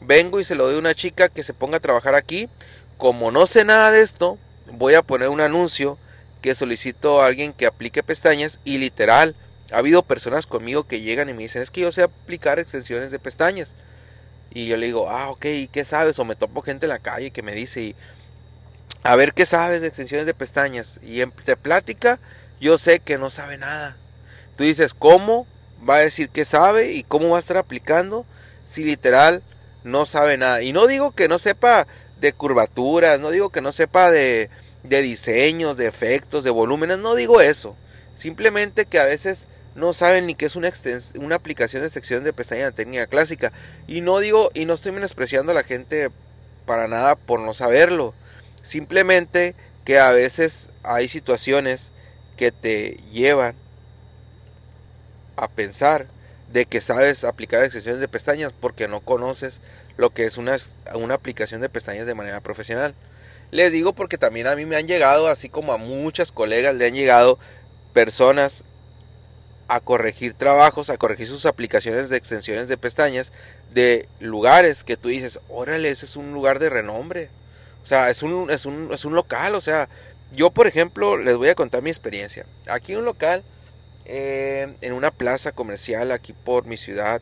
vengo 0.00 0.40
y 0.40 0.44
se 0.44 0.56
lo 0.56 0.66
doy 0.66 0.74
a 0.74 0.80
una 0.80 0.92
chica 0.92 1.28
que 1.28 1.44
se 1.44 1.54
ponga 1.54 1.76
a 1.76 1.80
trabajar 1.80 2.16
aquí. 2.16 2.48
Como 2.96 3.30
no 3.30 3.46
sé 3.46 3.64
nada 3.64 3.92
de 3.92 4.02
esto, 4.02 4.38
voy 4.72 4.94
a 4.94 5.02
poner 5.02 5.28
un 5.28 5.40
anuncio 5.40 5.98
que 6.42 6.56
solicito 6.56 7.22
a 7.22 7.26
alguien 7.26 7.52
que 7.52 7.66
aplique 7.66 8.02
pestañas 8.02 8.58
y 8.64 8.78
literal, 8.78 9.36
ha 9.70 9.78
habido 9.78 10.02
personas 10.02 10.46
conmigo 10.46 10.88
que 10.88 11.00
llegan 11.00 11.28
y 11.28 11.32
me 11.32 11.44
dicen, 11.44 11.62
es 11.62 11.70
que 11.70 11.82
yo 11.82 11.92
sé 11.92 12.02
aplicar 12.02 12.58
extensiones 12.58 13.12
de 13.12 13.20
pestañas. 13.20 13.76
Y 14.52 14.66
yo 14.66 14.76
le 14.76 14.86
digo, 14.86 15.08
ah, 15.08 15.30
ok, 15.30 15.44
¿y 15.44 15.68
qué 15.68 15.84
sabes? 15.84 16.18
O 16.18 16.24
me 16.24 16.34
topo 16.34 16.62
gente 16.62 16.86
en 16.86 16.90
la 16.90 16.98
calle 16.98 17.30
que 17.30 17.44
me 17.44 17.54
dice, 17.54 17.94
a 19.04 19.14
ver, 19.14 19.32
¿qué 19.32 19.46
sabes 19.46 19.80
de 19.80 19.86
extensiones 19.86 20.26
de 20.26 20.34
pestañas? 20.34 20.98
Y 21.04 21.20
entre 21.20 21.56
plática, 21.56 22.18
yo 22.60 22.78
sé 22.78 22.98
que 22.98 23.16
no 23.16 23.30
sabe 23.30 23.58
nada. 23.58 23.96
Tú 24.56 24.64
dices, 24.64 24.92
¿cómo? 24.92 25.46
Va 25.88 25.96
a 25.96 26.00
decir 26.00 26.28
que 26.28 26.44
sabe 26.44 26.92
y 26.92 27.02
cómo 27.02 27.30
va 27.30 27.36
a 27.36 27.40
estar 27.40 27.56
aplicando 27.56 28.26
si 28.66 28.84
literal 28.84 29.42
no 29.84 30.06
sabe 30.06 30.36
nada. 30.36 30.62
Y 30.62 30.72
no 30.72 30.86
digo 30.86 31.12
que 31.12 31.28
no 31.28 31.38
sepa 31.38 31.86
de 32.20 32.32
curvaturas, 32.32 33.20
no 33.20 33.30
digo 33.30 33.50
que 33.50 33.60
no 33.60 33.72
sepa 33.72 34.10
de, 34.10 34.50
de 34.82 35.02
diseños, 35.02 35.76
de 35.76 35.86
efectos, 35.86 36.44
de 36.44 36.50
volúmenes, 36.50 36.98
no 36.98 37.14
digo 37.14 37.40
eso. 37.40 37.76
Simplemente 38.14 38.86
que 38.86 38.98
a 38.98 39.04
veces 39.04 39.46
no 39.74 39.92
saben 39.92 40.26
ni 40.26 40.34
qué 40.34 40.46
es 40.46 40.56
una, 40.56 40.72
una 41.20 41.36
aplicación 41.36 41.82
de 41.82 41.90
sección 41.90 42.24
de 42.24 42.32
pestaña 42.32 42.64
de 42.64 42.72
técnica 42.72 43.06
clásica. 43.06 43.52
Y 43.86 44.00
no 44.00 44.18
digo, 44.18 44.50
y 44.54 44.64
no 44.64 44.74
estoy 44.74 44.92
menospreciando 44.92 45.52
a 45.52 45.54
la 45.54 45.64
gente 45.64 46.10
para 46.64 46.88
nada 46.88 47.14
por 47.14 47.40
no 47.40 47.54
saberlo. 47.54 48.14
Simplemente 48.62 49.54
que 49.84 49.98
a 49.98 50.10
veces 50.10 50.70
hay 50.82 51.08
situaciones 51.08 51.92
que 52.36 52.50
te 52.50 52.98
llevan 53.12 53.54
a 55.36 55.48
pensar 55.48 56.06
de 56.52 56.66
que 56.66 56.80
sabes 56.80 57.24
aplicar 57.24 57.62
extensiones 57.62 58.00
de 58.00 58.08
pestañas 58.08 58.52
porque 58.58 58.88
no 58.88 59.00
conoces 59.00 59.60
lo 59.96 60.10
que 60.10 60.24
es 60.24 60.36
una, 60.36 60.56
una 60.94 61.14
aplicación 61.14 61.60
de 61.60 61.68
pestañas 61.68 62.06
de 62.06 62.14
manera 62.14 62.40
profesional. 62.40 62.94
Les 63.50 63.72
digo 63.72 63.92
porque 63.92 64.18
también 64.18 64.46
a 64.46 64.56
mí 64.56 64.66
me 64.66 64.76
han 64.76 64.86
llegado, 64.86 65.28
así 65.28 65.48
como 65.48 65.72
a 65.72 65.78
muchas 65.78 66.32
colegas, 66.32 66.74
le 66.74 66.86
han 66.86 66.94
llegado 66.94 67.38
personas 67.92 68.64
a 69.68 69.80
corregir 69.80 70.34
trabajos, 70.34 70.90
a 70.90 70.96
corregir 70.96 71.26
sus 71.26 71.46
aplicaciones 71.46 72.08
de 72.08 72.16
extensiones 72.16 72.68
de 72.68 72.76
pestañas 72.76 73.32
de 73.72 74.08
lugares 74.20 74.84
que 74.84 74.96
tú 74.96 75.08
dices, 75.08 75.40
órale, 75.48 75.90
ese 75.90 76.06
es 76.06 76.16
un 76.16 76.32
lugar 76.32 76.58
de 76.58 76.70
renombre. 76.70 77.30
O 77.82 77.86
sea, 77.86 78.10
es 78.10 78.22
un, 78.22 78.50
es 78.50 78.66
un, 78.66 78.92
es 78.92 79.04
un 79.04 79.14
local. 79.14 79.54
O 79.54 79.60
sea, 79.60 79.88
yo, 80.32 80.50
por 80.50 80.66
ejemplo, 80.66 81.16
les 81.16 81.36
voy 81.36 81.48
a 81.48 81.54
contar 81.54 81.82
mi 81.82 81.90
experiencia. 81.90 82.46
Aquí 82.68 82.94
un 82.96 83.04
local 83.04 83.44
eh, 84.06 84.76
en 84.80 84.92
una 84.92 85.10
plaza 85.10 85.52
comercial 85.52 86.12
aquí 86.12 86.32
por 86.32 86.66
mi 86.66 86.76
ciudad, 86.76 87.20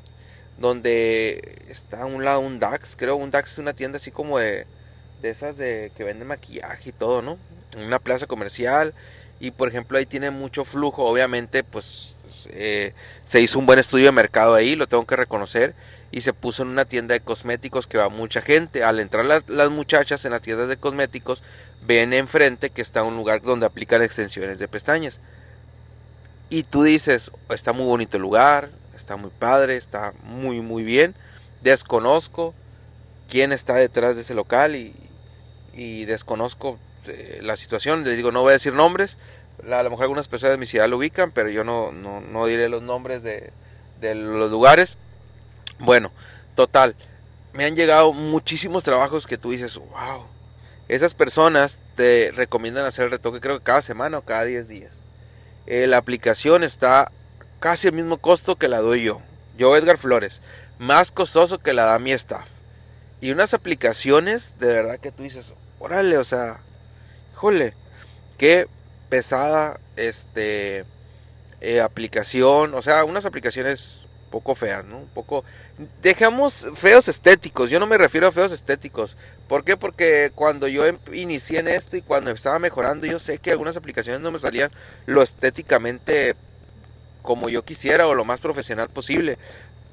donde 0.58 1.56
está 1.68 2.02
a 2.02 2.06
un 2.06 2.24
lado 2.24 2.40
un 2.40 2.58
DAX, 2.58 2.96
creo, 2.96 3.16
un 3.16 3.30
DAX 3.30 3.52
es 3.52 3.58
una 3.58 3.72
tienda 3.72 3.96
así 3.96 4.10
como 4.10 4.38
de, 4.38 4.66
de 5.22 5.30
esas 5.30 5.56
de 5.56 5.90
que 5.96 6.04
venden 6.04 6.28
maquillaje 6.28 6.90
y 6.90 6.92
todo, 6.92 7.22
¿no? 7.22 7.38
En 7.72 7.80
una 7.80 7.98
plaza 7.98 8.26
comercial 8.26 8.94
y 9.40 9.50
por 9.50 9.68
ejemplo 9.68 9.98
ahí 9.98 10.06
tiene 10.06 10.30
mucho 10.30 10.64
flujo, 10.64 11.04
obviamente 11.04 11.64
pues 11.64 12.14
eh, 12.50 12.92
se 13.24 13.40
hizo 13.40 13.58
un 13.58 13.66
buen 13.66 13.78
estudio 13.78 14.06
de 14.06 14.12
mercado 14.12 14.54
ahí, 14.54 14.76
lo 14.76 14.86
tengo 14.86 15.06
que 15.06 15.16
reconocer, 15.16 15.74
y 16.10 16.20
se 16.20 16.32
puso 16.32 16.62
en 16.62 16.68
una 16.68 16.84
tienda 16.84 17.14
de 17.14 17.20
cosméticos 17.20 17.86
que 17.86 17.98
va 17.98 18.08
mucha 18.08 18.40
gente. 18.40 18.84
Al 18.84 19.00
entrar 19.00 19.24
las, 19.24 19.48
las 19.48 19.70
muchachas 19.70 20.24
en 20.24 20.32
las 20.32 20.42
tiendas 20.42 20.68
de 20.68 20.76
cosméticos, 20.76 21.42
ven 21.86 22.12
enfrente 22.12 22.70
que 22.70 22.82
está 22.82 23.02
un 23.02 23.16
lugar 23.16 23.42
donde 23.42 23.66
aplican 23.66 24.02
extensiones 24.02 24.58
de 24.58 24.68
pestañas. 24.68 25.20
Y 26.54 26.62
tú 26.62 26.84
dices, 26.84 27.32
está 27.48 27.72
muy 27.72 27.84
bonito 27.84 28.16
el 28.16 28.22
lugar, 28.22 28.70
está 28.94 29.16
muy 29.16 29.30
padre, 29.36 29.74
está 29.74 30.14
muy, 30.22 30.60
muy 30.60 30.84
bien. 30.84 31.16
Desconozco 31.62 32.54
quién 33.28 33.50
está 33.50 33.74
detrás 33.74 34.14
de 34.14 34.22
ese 34.22 34.34
local 34.34 34.76
y, 34.76 36.04
desconozco 36.04 36.78
eh, 37.08 37.40
la 37.42 37.56
situación. 37.56 38.04
Les 38.04 38.14
digo, 38.14 38.30
no 38.30 38.42
voy 38.42 38.50
a 38.50 38.52
decir 38.52 38.72
nombres. 38.72 39.18
A 39.68 39.82
lo 39.82 39.90
mejor 39.90 40.04
algunas 40.04 40.28
personas 40.28 40.54
de 40.54 40.60
mi 40.60 40.66
ciudad 40.66 40.88
lo 40.88 40.98
ubican, 40.98 41.32
pero 41.32 41.50
yo 41.50 41.64
no, 41.64 41.90
no, 41.90 42.46
diré 42.46 42.68
los 42.68 42.82
nombres 42.82 43.24
de, 43.24 43.50
de 44.00 44.14
los 44.14 44.52
lugares. 44.52 44.96
Bueno, 45.80 46.12
total. 46.54 46.94
Me 47.52 47.64
han 47.64 47.74
llegado 47.74 48.12
muchísimos 48.12 48.84
trabajos 48.84 49.26
que 49.26 49.38
tú 49.38 49.50
dices, 49.50 49.76
wow. 49.76 50.24
Esas 50.86 51.14
personas 51.14 51.82
te 51.96 52.30
recomiendan 52.30 52.86
hacer 52.86 53.06
el 53.06 53.10
retoque 53.10 53.40
creo 53.40 53.58
que 53.58 53.64
cada 53.64 53.82
semana 53.82 54.18
o 54.18 54.22
cada 54.22 54.44
10 54.44 54.68
días. 54.68 55.03
Eh, 55.66 55.86
la 55.86 55.96
aplicación 55.96 56.62
está 56.62 57.10
casi 57.60 57.88
al 57.88 57.94
mismo 57.94 58.18
costo 58.18 58.56
que 58.56 58.68
la 58.68 58.80
doy 58.80 59.04
yo. 59.04 59.22
Yo, 59.56 59.76
Edgar 59.76 59.98
Flores. 59.98 60.42
Más 60.78 61.10
costoso 61.10 61.58
que 61.58 61.72
la 61.72 61.84
da 61.84 61.98
mi 61.98 62.12
staff. 62.12 62.50
Y 63.20 63.30
unas 63.30 63.54
aplicaciones, 63.54 64.58
de 64.58 64.66
verdad 64.66 64.98
que 64.98 65.12
tú 65.12 65.22
dices, 65.22 65.54
órale, 65.78 66.18
o 66.18 66.24
sea, 66.24 66.60
híjole, 67.32 67.74
qué 68.36 68.66
pesada 69.08 69.80
este 69.96 70.84
eh, 71.60 71.80
aplicación. 71.80 72.74
O 72.74 72.82
sea, 72.82 73.04
unas 73.04 73.24
aplicaciones 73.24 74.03
poco 74.34 74.56
feas, 74.56 74.84
¿no? 74.84 74.98
Un 74.98 75.06
poco... 75.06 75.44
Dejamos 76.02 76.66
feos 76.74 77.06
estéticos, 77.06 77.70
yo 77.70 77.78
no 77.78 77.86
me 77.86 77.96
refiero 77.96 78.26
a 78.26 78.32
feos 78.32 78.50
estéticos. 78.50 79.16
¿Por 79.46 79.62
qué? 79.62 79.76
Porque 79.76 80.32
cuando 80.34 80.66
yo 80.66 80.84
em, 80.86 80.98
inicié 81.12 81.60
en 81.60 81.68
esto 81.68 81.96
y 81.96 82.02
cuando 82.02 82.32
estaba 82.32 82.58
mejorando, 82.58 83.06
yo 83.06 83.20
sé 83.20 83.38
que 83.38 83.52
algunas 83.52 83.76
aplicaciones 83.76 84.20
no 84.20 84.32
me 84.32 84.40
salían 84.40 84.72
lo 85.06 85.22
estéticamente 85.22 86.34
como 87.22 87.48
yo 87.48 87.64
quisiera 87.64 88.08
o 88.08 88.14
lo 88.14 88.24
más 88.24 88.40
profesional 88.40 88.88
posible. 88.88 89.38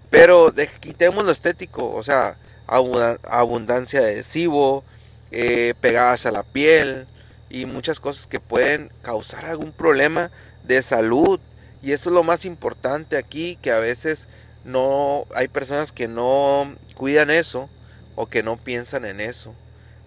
Pero 0.09 0.51
quitemos 0.79 1.23
lo 1.23 1.31
estético, 1.31 1.91
o 1.91 2.01
sea, 2.01 2.37
abundancia 2.65 4.01
de 4.01 4.13
adhesivo, 4.13 4.83
eh, 5.29 5.75
pegadas 5.81 6.25
a 6.25 6.31
la 6.31 6.41
piel 6.41 7.07
y 7.47 7.65
muchas 7.65 7.99
cosas 7.99 8.25
que 8.25 8.39
pueden 8.39 8.91
causar 9.03 9.45
algún 9.45 9.71
problema 9.71 10.31
de 10.63 10.81
salud 10.81 11.39
y 11.81 11.93
eso 11.93 12.09
es 12.09 12.13
lo 12.13 12.23
más 12.23 12.45
importante 12.45 13.17
aquí, 13.17 13.57
que 13.61 13.71
a 13.71 13.79
veces 13.79 14.27
no 14.63 15.25
hay 15.33 15.47
personas 15.47 15.91
que 15.91 16.07
no 16.07 16.75
cuidan 16.95 17.31
eso 17.31 17.69
o 18.15 18.27
que 18.27 18.43
no 18.43 18.57
piensan 18.57 19.05
en 19.05 19.19
eso, 19.19 19.55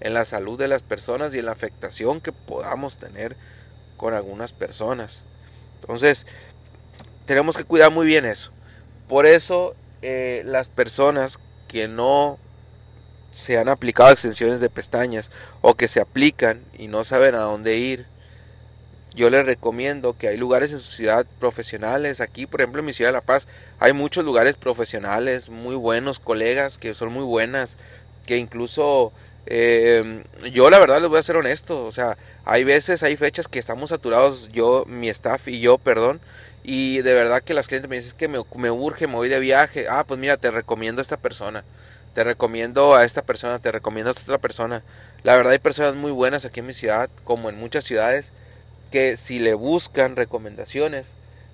en 0.00 0.14
la 0.14 0.24
salud 0.24 0.58
de 0.58 0.68
las 0.68 0.82
personas 0.82 1.34
y 1.34 1.38
en 1.38 1.46
la 1.46 1.52
afectación 1.52 2.20
que 2.20 2.32
podamos 2.32 2.98
tener 2.98 3.36
con 3.96 4.14
algunas 4.14 4.52
personas. 4.52 5.24
Entonces, 5.80 6.26
tenemos 7.26 7.56
que 7.56 7.64
cuidar 7.64 7.90
muy 7.90 8.06
bien 8.06 8.24
eso. 8.24 8.52
Por 9.08 9.26
eso, 9.26 9.74
eh, 10.02 10.42
las 10.44 10.68
personas 10.68 11.38
que 11.68 11.88
no 11.88 12.38
se 13.32 13.58
han 13.58 13.68
aplicado 13.68 14.10
extensiones 14.12 14.60
de 14.60 14.70
pestañas 14.70 15.30
o 15.60 15.74
que 15.74 15.88
se 15.88 16.00
aplican 16.00 16.64
y 16.78 16.86
no 16.86 17.04
saben 17.04 17.34
a 17.34 17.40
dónde 17.40 17.76
ir, 17.76 18.06
yo 19.14 19.30
les 19.30 19.46
recomiendo 19.46 20.16
que 20.16 20.28
hay 20.28 20.36
lugares 20.36 20.72
en 20.72 20.80
su 20.80 20.92
ciudad 20.92 21.26
profesionales. 21.38 22.20
Aquí, 22.20 22.46
por 22.46 22.60
ejemplo, 22.60 22.80
en 22.80 22.86
mi 22.86 22.92
ciudad 22.92 23.10
de 23.10 23.14
La 23.14 23.20
Paz, 23.20 23.46
hay 23.78 23.92
muchos 23.92 24.24
lugares 24.24 24.56
profesionales, 24.56 25.50
muy 25.50 25.76
buenos 25.76 26.20
colegas 26.20 26.78
que 26.78 26.94
son 26.94 27.12
muy 27.12 27.24
buenas, 27.24 27.76
que 28.26 28.38
incluso 28.38 29.12
eh, 29.46 30.24
yo 30.52 30.70
la 30.70 30.78
verdad 30.78 31.00
les 31.00 31.08
voy 31.08 31.18
a 31.18 31.22
ser 31.22 31.36
honesto, 31.36 31.84
o 31.84 31.92
sea, 31.92 32.16
hay 32.44 32.64
veces, 32.64 33.02
hay 33.02 33.16
fechas 33.16 33.46
que 33.46 33.58
estamos 33.58 33.90
saturados, 33.90 34.50
yo, 34.52 34.84
mi 34.86 35.08
staff 35.10 35.48
y 35.48 35.60
yo, 35.60 35.78
perdón, 35.78 36.20
y 36.62 37.02
de 37.02 37.12
verdad 37.12 37.42
que 37.42 37.54
las 37.54 37.68
clientes 37.68 37.90
me 37.90 37.96
dicen 37.96 38.16
que 38.16 38.28
me, 38.28 38.38
me 38.56 38.70
urge, 38.70 39.06
me 39.06 39.14
voy 39.14 39.28
de 39.28 39.38
viaje, 39.40 39.86
ah, 39.88 40.04
pues 40.06 40.18
mira, 40.18 40.38
te 40.38 40.50
recomiendo 40.50 41.00
a 41.00 41.02
esta 41.02 41.18
persona, 41.18 41.62
te 42.14 42.24
recomiendo 42.24 42.94
a 42.94 43.04
esta 43.04 43.22
persona, 43.22 43.58
te 43.58 43.70
recomiendo 43.70 44.10
a 44.10 44.12
esta 44.12 44.22
otra 44.22 44.38
persona. 44.38 44.82
La 45.24 45.36
verdad 45.36 45.52
hay 45.52 45.58
personas 45.58 45.94
muy 45.96 46.12
buenas 46.12 46.44
aquí 46.44 46.60
en 46.60 46.66
mi 46.66 46.74
ciudad, 46.74 47.10
como 47.24 47.50
en 47.50 47.56
muchas 47.56 47.84
ciudades, 47.84 48.32
que 48.90 49.16
si 49.16 49.38
le 49.38 49.54
buscan 49.54 50.16
recomendaciones, 50.16 51.06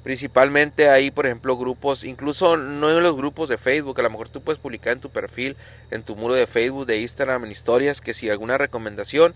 principalmente 0.02 0.88
hay, 0.88 1.10
por 1.10 1.26
ejemplo, 1.26 1.56
grupos, 1.56 2.04
incluso 2.04 2.56
no 2.56 2.90
en 2.90 3.02
los 3.02 3.16
grupos 3.16 3.49
de 3.49 3.58
Facebook, 3.58 3.99
a 4.00 4.02
lo 4.02 4.10
mejor 4.10 4.30
tú 4.30 4.40
puedes 4.40 4.58
publicar 4.58 4.92
en 4.92 5.00
tu 5.00 5.10
perfil, 5.10 5.56
en 5.90 6.02
tu 6.02 6.16
muro 6.16 6.34
de 6.34 6.46
Facebook, 6.46 6.87
de 6.87 7.00
Instagram, 7.00 7.44
en 7.44 7.50
historias, 7.50 8.00
que 8.00 8.14
si 8.14 8.30
alguna 8.30 8.58
recomendación 8.58 9.34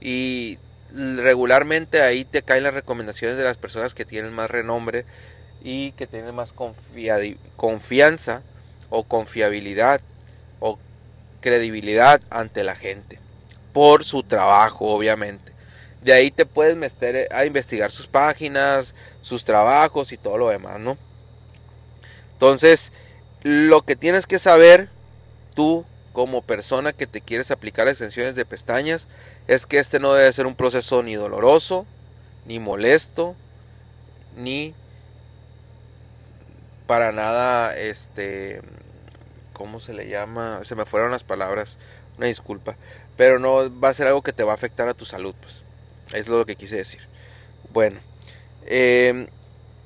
y 0.00 0.58
regularmente 0.92 2.02
ahí 2.02 2.24
te 2.24 2.42
caen 2.42 2.62
las 2.62 2.74
recomendaciones 2.74 3.36
de 3.36 3.44
las 3.44 3.56
personas 3.56 3.94
que 3.94 4.04
tienen 4.04 4.32
más 4.32 4.50
renombre 4.50 5.04
y 5.62 5.92
que 5.92 6.06
tienen 6.06 6.34
más 6.34 6.54
confianza 7.56 8.42
o 8.88 9.02
confiabilidad 9.04 10.00
o 10.60 10.78
credibilidad 11.40 12.20
ante 12.30 12.62
la 12.64 12.76
gente 12.76 13.18
por 13.72 14.04
su 14.04 14.22
trabajo 14.22 14.86
obviamente 14.86 15.55
de 16.06 16.12
ahí 16.14 16.30
te 16.30 16.46
puedes 16.46 16.76
meter 16.76 17.28
a 17.34 17.44
investigar 17.44 17.90
sus 17.90 18.06
páginas 18.06 18.94
sus 19.20 19.44
trabajos 19.44 20.12
y 20.12 20.16
todo 20.16 20.38
lo 20.38 20.48
demás 20.48 20.80
no 20.80 20.96
entonces 22.32 22.92
lo 23.42 23.82
que 23.82 23.96
tienes 23.96 24.26
que 24.26 24.38
saber 24.38 24.88
tú 25.54 25.84
como 26.12 26.40
persona 26.40 26.94
que 26.94 27.06
te 27.06 27.20
quieres 27.20 27.50
aplicar 27.50 27.88
extensiones 27.88 28.36
de 28.36 28.46
pestañas 28.46 29.08
es 29.48 29.66
que 29.66 29.78
este 29.78 29.98
no 29.98 30.14
debe 30.14 30.32
ser 30.32 30.46
un 30.46 30.54
proceso 30.54 31.02
ni 31.02 31.14
doloroso 31.14 31.86
ni 32.46 32.58
molesto 32.58 33.36
ni 34.36 34.74
para 36.86 37.12
nada, 37.12 37.76
este, 37.76 38.62
¿cómo 39.52 39.80
se 39.80 39.92
le 39.92 40.08
llama? 40.08 40.60
Se 40.62 40.76
me 40.76 40.86
fueron 40.86 41.10
las 41.10 41.24
palabras, 41.24 41.78
una 42.16 42.28
disculpa, 42.28 42.76
pero 43.16 43.38
no 43.38 43.80
va 43.80 43.88
a 43.88 43.94
ser 43.94 44.06
algo 44.06 44.22
que 44.22 44.32
te 44.32 44.44
va 44.44 44.52
a 44.52 44.54
afectar 44.54 44.88
a 44.88 44.94
tu 44.94 45.04
salud, 45.04 45.34
pues, 45.40 45.64
es 46.12 46.28
lo 46.28 46.44
que 46.46 46.56
quise 46.56 46.76
decir. 46.76 47.00
Bueno, 47.72 48.00
em, 48.66 49.26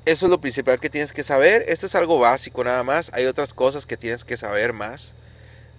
eso 0.04 0.26
es 0.26 0.30
lo 0.30 0.40
principal 0.40 0.80
que 0.80 0.90
tienes 0.90 1.12
que 1.12 1.22
saber, 1.22 1.64
esto 1.68 1.86
es 1.86 1.94
algo 1.94 2.18
básico 2.18 2.64
nada 2.64 2.82
más, 2.82 3.10
hay 3.14 3.26
otras 3.26 3.54
cosas 3.54 3.86
que 3.86 3.96
tienes 3.96 4.24
que 4.24 4.36
saber 4.36 4.72
más, 4.72 5.14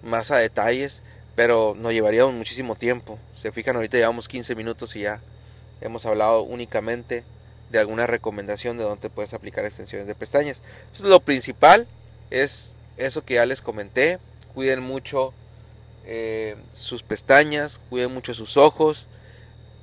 más 0.02 0.30
a 0.30 0.38
detalles, 0.38 1.02
pero 1.34 1.74
nos 1.76 1.92
llevaría 1.92 2.26
muchísimo 2.26 2.74
tiempo. 2.76 3.18
Se 3.34 3.52
fijan, 3.52 3.76
ahorita 3.76 3.96
llevamos 3.96 4.28
15 4.28 4.54
minutos 4.54 4.94
y 4.96 5.00
ya 5.00 5.20
hemos 5.80 6.06
hablado 6.06 6.42
únicamente 6.42 7.24
de 7.70 7.78
alguna 7.78 8.06
recomendación 8.06 8.76
de 8.76 8.84
dónde 8.84 9.10
puedes 9.10 9.32
aplicar 9.32 9.64
extensiones 9.64 10.06
de 10.06 10.14
pestañas. 10.14 10.62
Lo 11.00 11.20
principal 11.20 11.86
es 12.30 12.74
eso 12.96 13.24
que 13.24 13.34
ya 13.34 13.46
les 13.46 13.62
comenté. 13.62 14.18
Cuiden 14.54 14.82
mucho 14.82 15.32
eh, 16.04 16.56
sus 16.74 17.02
pestañas, 17.02 17.80
cuiden 17.88 18.12
mucho 18.12 18.34
sus 18.34 18.56
ojos. 18.56 19.08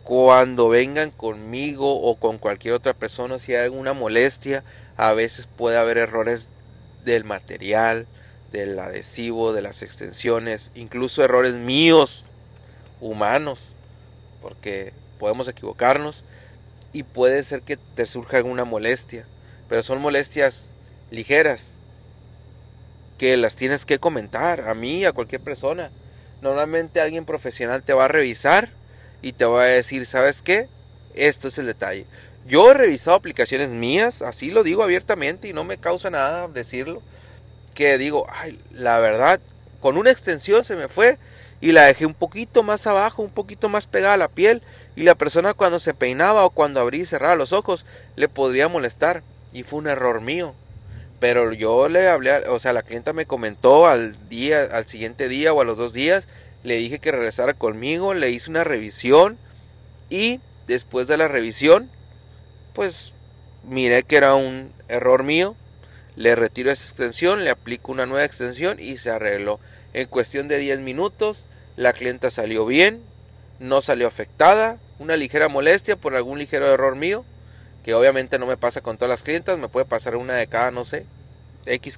Cuando 0.10 0.70
vengan 0.70 1.12
conmigo 1.12 2.02
o 2.02 2.16
con 2.16 2.40
cualquier 2.40 2.74
otra 2.74 2.96
persona, 2.96 3.38
si 3.38 3.54
hay 3.54 3.66
alguna 3.66 3.94
molestia, 3.94 4.64
a 4.98 5.14
veces 5.14 5.46
puede 5.46 5.78
haber 5.78 6.00
errores 6.00 6.52
del 7.06 7.26
material, 7.26 8.08
del 8.52 8.80
adhesivo, 8.80 9.54
de 9.54 9.62
las 9.62 9.84
extensiones, 9.84 10.72
incluso 10.74 11.24
errores 11.24 11.54
míos, 11.54 12.26
humanos, 13.00 13.76
porque 14.42 14.94
podemos 15.20 15.48
equivocarnos 15.48 16.24
y 16.92 17.04
puede 17.04 17.44
ser 17.44 17.62
que 17.62 17.78
te 17.78 18.08
surja 18.08 18.38
alguna 18.38 18.66
molestia, 18.66 19.28
pero 19.68 19.84
son 19.84 20.02
molestias 20.02 20.74
ligeras 21.12 21.74
que 23.20 23.38
las 23.38 23.58
tienes 23.58 23.86
que 23.86 24.00
comentar 24.00 24.68
a 24.70 24.74
mí, 24.74 25.06
a 25.06 25.12
cualquier 25.12 25.42
persona. 25.42 25.92
Normalmente 26.42 27.00
alguien 27.00 27.26
profesional 27.26 27.84
te 27.84 27.94
va 27.94 28.06
a 28.06 28.08
revisar 28.08 28.79
y 29.22 29.34
te 29.34 29.46
va 29.46 29.64
a 29.64 29.66
decir, 29.66 30.06
¿sabes 30.06 30.42
qué? 30.42 30.68
Esto 31.14 31.48
es 31.48 31.58
el 31.58 31.66
detalle. 31.66 32.06
Yo 32.46 32.72
he 32.72 32.74
revisado 32.74 33.16
aplicaciones 33.16 33.70
mías, 33.70 34.22
así 34.22 34.52
lo 34.52 34.64
digo 34.64 34.84
abiertamente 34.84 35.48
y 35.48 35.54
no 35.54 35.64
me 35.64 35.78
causa 35.78 36.10
nada 36.10 36.48
decirlo, 36.48 37.02
que 37.74 37.98
digo, 37.98 38.26
ay, 38.30 38.60
la 38.72 39.00
verdad, 39.00 39.40
con 39.82 39.98
una 39.98 40.12
extensión 40.12 40.64
se 40.64 40.76
me 40.76 40.88
fue 40.88 41.18
y 41.62 41.74
la 41.74 41.86
dejé 41.86 42.06
un 42.06 42.14
poquito 42.14 42.64
más 42.64 42.88
abajo, 42.88 43.22
un 43.22 43.30
poquito 43.30 43.70
más 43.70 43.88
pegada 43.88 44.14
a 44.14 44.18
la 44.18 44.30
piel 44.30 44.62
y 44.96 45.04
la 45.04 45.16
persona 45.16 45.54
cuando 45.54 45.80
se 45.80 45.94
peinaba 45.94 46.46
o 46.46 46.50
cuando 46.50 46.80
abría 46.80 47.04
y 47.04 47.06
cerraba 47.06 47.36
los 47.36 47.54
ojos 47.54 47.86
le 48.16 48.30
podría 48.30 48.68
molestar 48.68 49.24
y 49.54 49.64
fue 49.64 49.80
un 49.80 49.88
error 49.88 50.22
mío. 50.22 50.56
Pero 51.20 51.52
yo 51.52 51.90
le 51.90 52.08
hablé, 52.08 52.48
o 52.48 52.60
sea, 52.60 52.72
la 52.72 52.82
clienta 52.82 53.12
me 53.12 53.26
comentó 53.26 53.88
al 53.88 54.30
día, 54.30 54.70
al 54.72 54.86
siguiente 54.86 55.28
día 55.28 55.54
o 55.54 55.62
a 55.62 55.66
los 55.66 55.78
dos 55.78 55.92
días, 55.92 56.28
le 56.64 56.76
dije 56.76 57.00
que 57.00 57.12
regresara 57.12 57.54
conmigo, 57.54 58.14
le 58.14 58.30
hice 58.30 58.50
una 58.50 58.64
revisión 58.64 59.38
y 60.10 60.40
después 60.68 61.08
de 61.08 61.18
la 61.18 61.28
revisión, 61.28 61.90
pues 62.74 63.14
miré 63.64 64.04
que 64.04 64.18
era 64.18 64.36
un 64.36 64.72
error 64.88 65.24
mío, 65.24 65.56
le 66.16 66.36
retiro 66.36 66.72
esa 66.72 66.84
extensión, 66.84 67.44
le 67.44 67.50
aplico 67.50 67.92
una 67.92 68.06
nueva 68.06 68.26
extensión 68.26 68.80
y 68.80 68.98
se 68.98 69.10
arregló. 69.10 69.60
En 69.94 70.08
cuestión 70.08 70.48
de 70.48 70.58
10 70.58 70.80
minutos 70.82 71.46
la 71.78 71.94
clienta 71.94 72.30
salió 72.30 72.66
bien, 72.66 73.02
no 73.60 73.82
salió 73.82 74.08
afectada, 74.08 74.80
una 75.00 75.16
ligera 75.16 75.48
molestia 75.48 75.96
por 75.96 76.16
algún 76.16 76.40
ligero 76.40 76.74
error 76.74 76.96
mío, 76.96 77.24
que 77.84 77.94
obviamente 77.94 78.38
no 78.38 78.46
me 78.46 78.58
pasa 78.58 78.82
con 78.82 78.98
todas 78.98 79.10
las 79.10 79.24
clientas, 79.24 79.58
me 79.58 79.70
puede 79.70 79.86
pasar 79.86 80.18
una 80.18 80.36
de 80.36 80.48
cada, 80.48 80.72
no 80.72 80.84
sé, 80.84 81.06
X, 81.66 81.98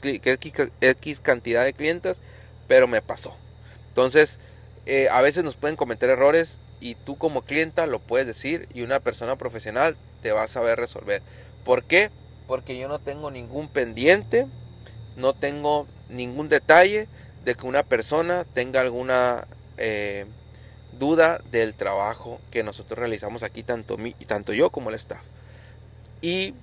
X, 0.81 1.19
cantidad 1.19 1.63
de 1.63 1.73
clientas, 1.73 2.19
pero 2.67 2.87
me 2.87 3.01
pasó. 3.01 3.35
Entonces, 3.91 4.39
eh, 4.85 5.09
a 5.11 5.19
veces 5.19 5.43
nos 5.43 5.57
pueden 5.57 5.75
cometer 5.75 6.09
errores 6.09 6.59
y 6.79 6.95
tú 6.95 7.17
como 7.17 7.41
clienta 7.41 7.87
lo 7.87 7.99
puedes 7.99 8.25
decir 8.25 8.69
y 8.73 8.83
una 8.83 9.01
persona 9.01 9.35
profesional 9.35 9.97
te 10.21 10.31
va 10.31 10.43
a 10.43 10.47
saber 10.47 10.79
resolver. 10.79 11.21
¿Por 11.65 11.83
qué? 11.83 12.09
Porque 12.47 12.77
yo 12.77 12.87
no 12.87 12.99
tengo 12.99 13.31
ningún 13.31 13.67
pendiente, 13.67 14.47
no 15.17 15.33
tengo 15.33 15.87
ningún 16.07 16.47
detalle 16.47 17.09
de 17.43 17.55
que 17.55 17.67
una 17.67 17.83
persona 17.83 18.45
tenga 18.45 18.79
alguna 18.79 19.45
eh, 19.77 20.25
duda 20.97 21.41
del 21.51 21.75
trabajo 21.75 22.39
que 22.49 22.63
nosotros 22.63 22.97
realizamos 22.97 23.43
aquí, 23.43 23.63
tanto, 23.63 23.97
mi, 23.97 24.13
tanto 24.13 24.53
yo 24.53 24.69
como 24.69 24.89
el 24.89 24.95
staff. 24.95 25.21
Y 26.21 26.53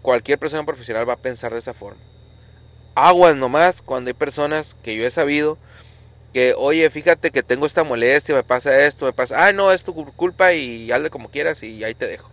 cualquier 0.00 0.38
persona 0.38 0.64
profesional 0.64 1.06
va 1.06 1.14
a 1.14 1.22
pensar 1.22 1.52
de 1.52 1.58
esa 1.58 1.74
forma. 1.74 2.00
Aguas 2.94 3.36
nomás 3.36 3.82
cuando 3.82 4.08
hay 4.08 4.14
personas 4.14 4.74
que 4.82 4.96
yo 4.96 5.04
he 5.04 5.10
sabido 5.10 5.58
que, 6.32 6.54
oye, 6.56 6.88
fíjate 6.90 7.30
que 7.30 7.42
tengo 7.42 7.66
esta 7.66 7.84
molestia, 7.84 8.34
me 8.34 8.42
pasa 8.42 8.86
esto, 8.86 9.06
me 9.06 9.12
pasa, 9.12 9.46
ah, 9.46 9.52
no, 9.52 9.72
es 9.72 9.84
tu 9.84 9.94
culpa 10.12 10.52
y 10.52 10.90
hazle 10.92 11.10
como 11.10 11.30
quieras 11.30 11.62
y 11.62 11.82
ahí 11.84 11.94
te 11.94 12.06
dejo. 12.06 12.30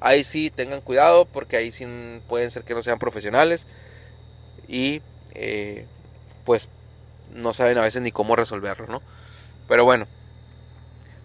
Ahí 0.00 0.24
sí 0.24 0.50
tengan 0.50 0.80
cuidado 0.80 1.24
porque 1.26 1.56
ahí 1.56 1.70
sí 1.70 1.86
pueden 2.28 2.50
ser 2.50 2.64
que 2.64 2.74
no 2.74 2.82
sean 2.82 2.98
profesionales 2.98 3.66
y 4.68 5.02
eh, 5.34 5.86
pues 6.44 6.68
no 7.34 7.52
saben 7.54 7.78
a 7.78 7.82
veces 7.82 8.02
ni 8.02 8.12
cómo 8.12 8.36
resolverlo, 8.36 8.86
¿no? 8.86 9.02
Pero 9.68 9.84
bueno, 9.84 10.06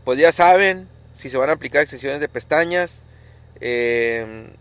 pues 0.05 0.19
ya 0.19 0.31
saben, 0.31 0.87
si 1.15 1.29
se 1.29 1.37
van 1.37 1.49
a 1.49 1.53
aplicar 1.53 1.81
extensiones 1.81 2.19
de 2.19 2.29
pestañas, 2.29 3.03
eh, 3.59 4.51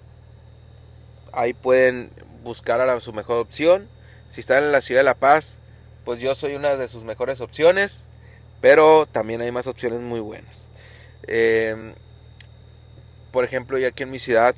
ahí 1.33 1.55
pueden 1.55 2.11
buscar 2.43 2.81
a 2.81 3.01
su 3.01 3.13
mejor 3.13 3.39
opción. 3.39 3.89
Si 4.31 4.41
están 4.41 4.65
en 4.65 4.73
la 4.73 4.81
ciudad 4.81 5.01
de 5.01 5.05
La 5.05 5.15
Paz, 5.15 5.60
pues 6.11 6.19
yo 6.19 6.35
soy 6.35 6.57
una 6.57 6.75
de 6.75 6.89
sus 6.89 7.05
mejores 7.05 7.41
opciones, 7.41 8.07
pero 8.61 9.07
también 9.07 9.43
hay 9.43 9.53
más 9.53 9.69
opciones 9.69 10.01
muy 10.01 10.19
buenas. 10.19 10.67
Eh, 11.29 11.95
por 13.31 13.45
ejemplo, 13.45 13.79
ya 13.79 13.87
aquí 13.87 14.03
en 14.03 14.11
mi 14.11 14.19
ciudad, 14.19 14.57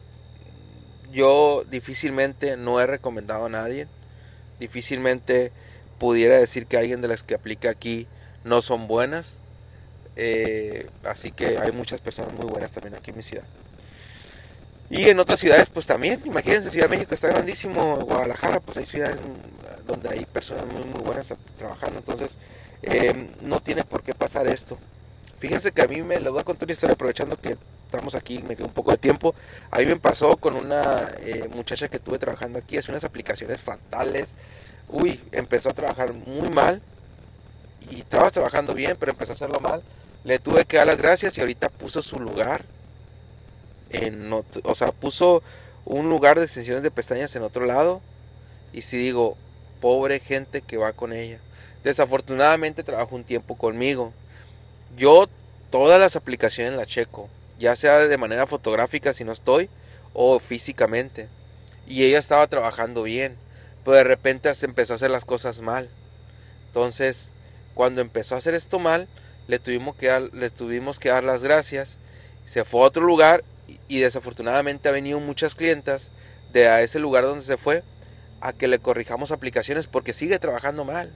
yo 1.12 1.64
difícilmente 1.70 2.56
no 2.56 2.80
he 2.80 2.86
recomendado 2.86 3.44
a 3.44 3.48
nadie, 3.50 3.86
difícilmente 4.60 5.52
pudiera 5.98 6.38
decir 6.38 6.66
que 6.66 6.78
alguien 6.78 7.02
de 7.02 7.08
las 7.08 7.22
que 7.22 7.34
aplica 7.34 7.68
aquí 7.68 8.06
no 8.44 8.62
son 8.62 8.88
buenas. 8.88 9.36
Eh, 10.16 10.88
así 11.04 11.32
que 11.32 11.58
hay 11.58 11.72
muchas 11.72 12.00
personas 12.00 12.32
muy 12.32 12.46
buenas 12.46 12.72
también 12.72 12.94
aquí 12.94 13.10
en 13.10 13.18
mi 13.18 13.22
ciudad. 13.22 13.44
Y 14.92 15.08
en 15.08 15.18
otras 15.18 15.40
ciudades, 15.40 15.70
pues 15.70 15.86
también, 15.86 16.20
imagínense, 16.26 16.68
Ciudad 16.68 16.84
de 16.84 16.96
México 16.96 17.14
está 17.14 17.28
grandísimo, 17.28 17.96
Guadalajara, 18.00 18.60
pues 18.60 18.76
hay 18.76 18.84
ciudades 18.84 19.16
donde 19.86 20.10
hay 20.10 20.26
personas 20.26 20.66
muy, 20.66 20.84
muy 20.84 21.00
buenas 21.00 21.34
trabajando, 21.56 22.00
entonces 22.00 22.36
eh, 22.82 23.30
no 23.40 23.60
tiene 23.60 23.84
por 23.84 24.02
qué 24.02 24.12
pasar 24.12 24.46
esto. 24.46 24.78
Fíjense 25.38 25.72
que 25.72 25.80
a 25.80 25.88
mí 25.88 26.02
me 26.02 26.20
lo 26.20 26.32
voy 26.32 26.42
a 26.42 26.44
contar 26.44 26.66
una 26.66 26.74
historia 26.74 26.92
aprovechando 26.92 27.40
que 27.40 27.56
estamos 27.86 28.14
aquí, 28.14 28.44
me 28.46 28.54
quedó 28.54 28.66
un 28.66 28.74
poco 28.74 28.90
de 28.90 28.98
tiempo. 28.98 29.34
A 29.70 29.78
mí 29.78 29.86
me 29.86 29.96
pasó 29.96 30.36
con 30.36 30.56
una 30.56 31.08
eh, 31.20 31.48
muchacha 31.54 31.88
que 31.88 31.98
tuve 31.98 32.18
trabajando 32.18 32.58
aquí, 32.58 32.76
hace 32.76 32.90
unas 32.90 33.04
aplicaciones 33.04 33.62
fatales. 33.62 34.34
Uy, 34.90 35.18
empezó 35.32 35.70
a 35.70 35.72
trabajar 35.72 36.12
muy 36.12 36.50
mal, 36.50 36.82
y 37.90 38.00
estaba 38.00 38.30
trabajando 38.30 38.74
bien, 38.74 38.98
pero 39.00 39.12
empezó 39.12 39.32
a 39.32 39.36
hacerlo 39.36 39.58
mal. 39.58 39.82
Le 40.24 40.38
tuve 40.38 40.66
que 40.66 40.76
dar 40.76 40.86
las 40.86 40.98
gracias 40.98 41.36
y 41.38 41.40
ahorita 41.40 41.70
puso 41.70 42.02
su 42.02 42.18
lugar. 42.18 42.62
En 43.92 44.32
o 44.32 44.74
sea, 44.74 44.92
puso 44.92 45.42
un 45.84 46.08
lugar 46.08 46.38
de 46.38 46.44
extensiones 46.44 46.82
de 46.82 46.90
pestañas 46.90 47.34
en 47.36 47.42
otro 47.42 47.66
lado. 47.66 48.00
Y 48.72 48.82
si 48.82 48.96
digo, 48.96 49.36
pobre 49.80 50.20
gente 50.20 50.62
que 50.62 50.76
va 50.76 50.92
con 50.92 51.12
ella. 51.12 51.38
Desafortunadamente 51.84 52.84
trabajó 52.84 53.16
un 53.16 53.24
tiempo 53.24 53.56
conmigo. 53.56 54.12
Yo 54.96 55.28
todas 55.70 55.98
las 55.98 56.16
aplicaciones 56.16 56.74
las 56.74 56.86
checo, 56.86 57.28
ya 57.58 57.76
sea 57.76 57.98
de 57.98 58.18
manera 58.18 58.46
fotográfica 58.46 59.12
si 59.12 59.24
no 59.24 59.32
estoy 59.32 59.68
o 60.14 60.38
físicamente. 60.38 61.28
Y 61.86 62.04
ella 62.04 62.18
estaba 62.18 62.46
trabajando 62.46 63.02
bien, 63.02 63.36
pero 63.84 63.96
de 63.96 64.04
repente 64.04 64.54
se 64.54 64.66
empezó 64.66 64.92
a 64.92 64.96
hacer 64.96 65.10
las 65.10 65.24
cosas 65.24 65.60
mal. 65.60 65.90
Entonces, 66.66 67.32
cuando 67.74 68.00
empezó 68.00 68.34
a 68.34 68.38
hacer 68.38 68.54
esto 68.54 68.78
mal, 68.78 69.08
le 69.48 69.58
tuvimos 69.58 69.96
que 69.96 70.30
le 70.32 70.50
tuvimos 70.50 70.98
que 70.98 71.08
dar 71.08 71.24
las 71.24 71.42
gracias. 71.42 71.98
Se 72.44 72.64
fue 72.64 72.82
a 72.82 72.84
otro 72.84 73.04
lugar 73.04 73.44
y, 73.92 74.00
desafortunadamente 74.00 74.88
ha 74.88 74.92
venido 74.92 75.20
muchas 75.20 75.54
clientas 75.54 76.10
de 76.52 76.68
a 76.68 76.80
ese 76.82 76.98
lugar 76.98 77.24
donde 77.24 77.44
se 77.44 77.56
fue 77.56 77.82
a 78.40 78.52
que 78.52 78.68
le 78.68 78.78
corrijamos 78.78 79.30
aplicaciones 79.30 79.86
porque 79.86 80.14
sigue 80.14 80.38
trabajando 80.38 80.84
mal. 80.84 81.12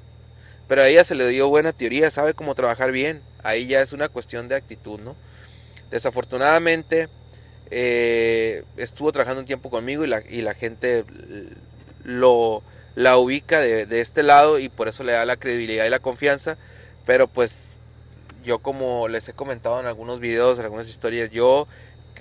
Pero 0.69 0.83
a 0.83 0.89
ella 0.89 1.05
se 1.05 1.15
le 1.15 1.29
dio 1.29 1.49
buena 1.49 1.73
teoría, 1.73 2.11
sabe 2.11 2.35
cómo 2.35 2.55
trabajar 2.55 2.93
bien. 2.93 3.23
Ahí 3.43 3.67
ya 3.67 3.81
es 3.81 3.93
una 3.93 4.09
cuestión 4.09 4.49
de 4.49 4.57
actitud, 4.57 5.01
¿no? 5.01 5.17
Desafortunadamente 5.91 7.09
eh, 7.71 8.65
estuvo 8.77 9.13
trabajando 9.13 9.41
un 9.41 9.47
tiempo 9.47 9.71
conmigo 9.71 10.05
y 10.05 10.09
la, 10.09 10.23
y 10.29 10.43
la 10.43 10.55
gente 10.55 11.05
lo, 12.05 12.63
la 12.95 13.17
ubica 13.19 13.61
de, 13.61 13.87
de, 13.87 14.01
este 14.01 14.23
lado 14.23 14.59
y 14.59 14.69
por 14.69 14.89
eso 14.89 15.03
le 15.05 15.13
da 15.13 15.25
la 15.25 15.37
credibilidad 15.37 15.87
y 15.87 15.91
la 15.91 16.01
confianza. 16.01 16.59
Pero 17.05 17.29
pues 17.29 17.77
yo 18.45 18.61
como 18.61 19.09
les 19.09 19.29
he 19.29 19.33
comentado 19.33 19.81
en 19.81 19.87
algunos 19.87 20.21
videos, 20.21 20.59
en 20.59 20.65
algunas 20.65 20.89
historias, 20.89 21.31
yo 21.31 21.67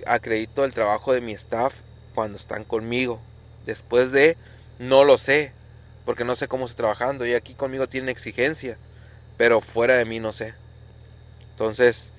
acredito 0.05 0.65
el 0.65 0.73
trabajo 0.73 1.13
de 1.13 1.21
mi 1.21 1.33
staff 1.33 1.75
cuando 2.13 2.37
están 2.37 2.63
conmigo. 2.63 3.19
Después 3.65 4.11
de, 4.11 4.37
no 4.79 5.03
lo 5.03 5.17
sé, 5.17 5.53
porque 6.05 6.23
no 6.23 6.35
sé 6.35 6.47
cómo 6.47 6.65
está 6.65 6.77
trabajando 6.77 7.25
y 7.25 7.33
aquí 7.33 7.53
conmigo 7.53 7.87
tiene 7.87 8.11
exigencia, 8.11 8.77
pero 9.37 9.61
fuera 9.61 9.97
de 9.97 10.05
mí 10.05 10.19
no 10.19 10.33
sé. 10.33 10.53
Entonces, 11.51 12.11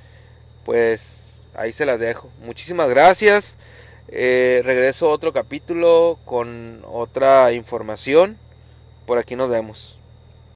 pues 0.65 1.29
ahí 1.55 1.73
se 1.73 1.87
las 1.87 2.01
dejo. 2.01 2.31
Muchísimas 2.41 2.89
gracias. 2.89 3.57
Eh, 4.09 4.63
regreso 4.65 5.07
a 5.07 5.13
otro 5.13 5.33
capítulo 5.33 6.19
con 6.25 6.83
otra 6.87 7.53
información. 7.53 8.39
Por 9.07 9.19
aquí 9.19 9.37
nos 9.37 9.49
vemos. 9.49 9.99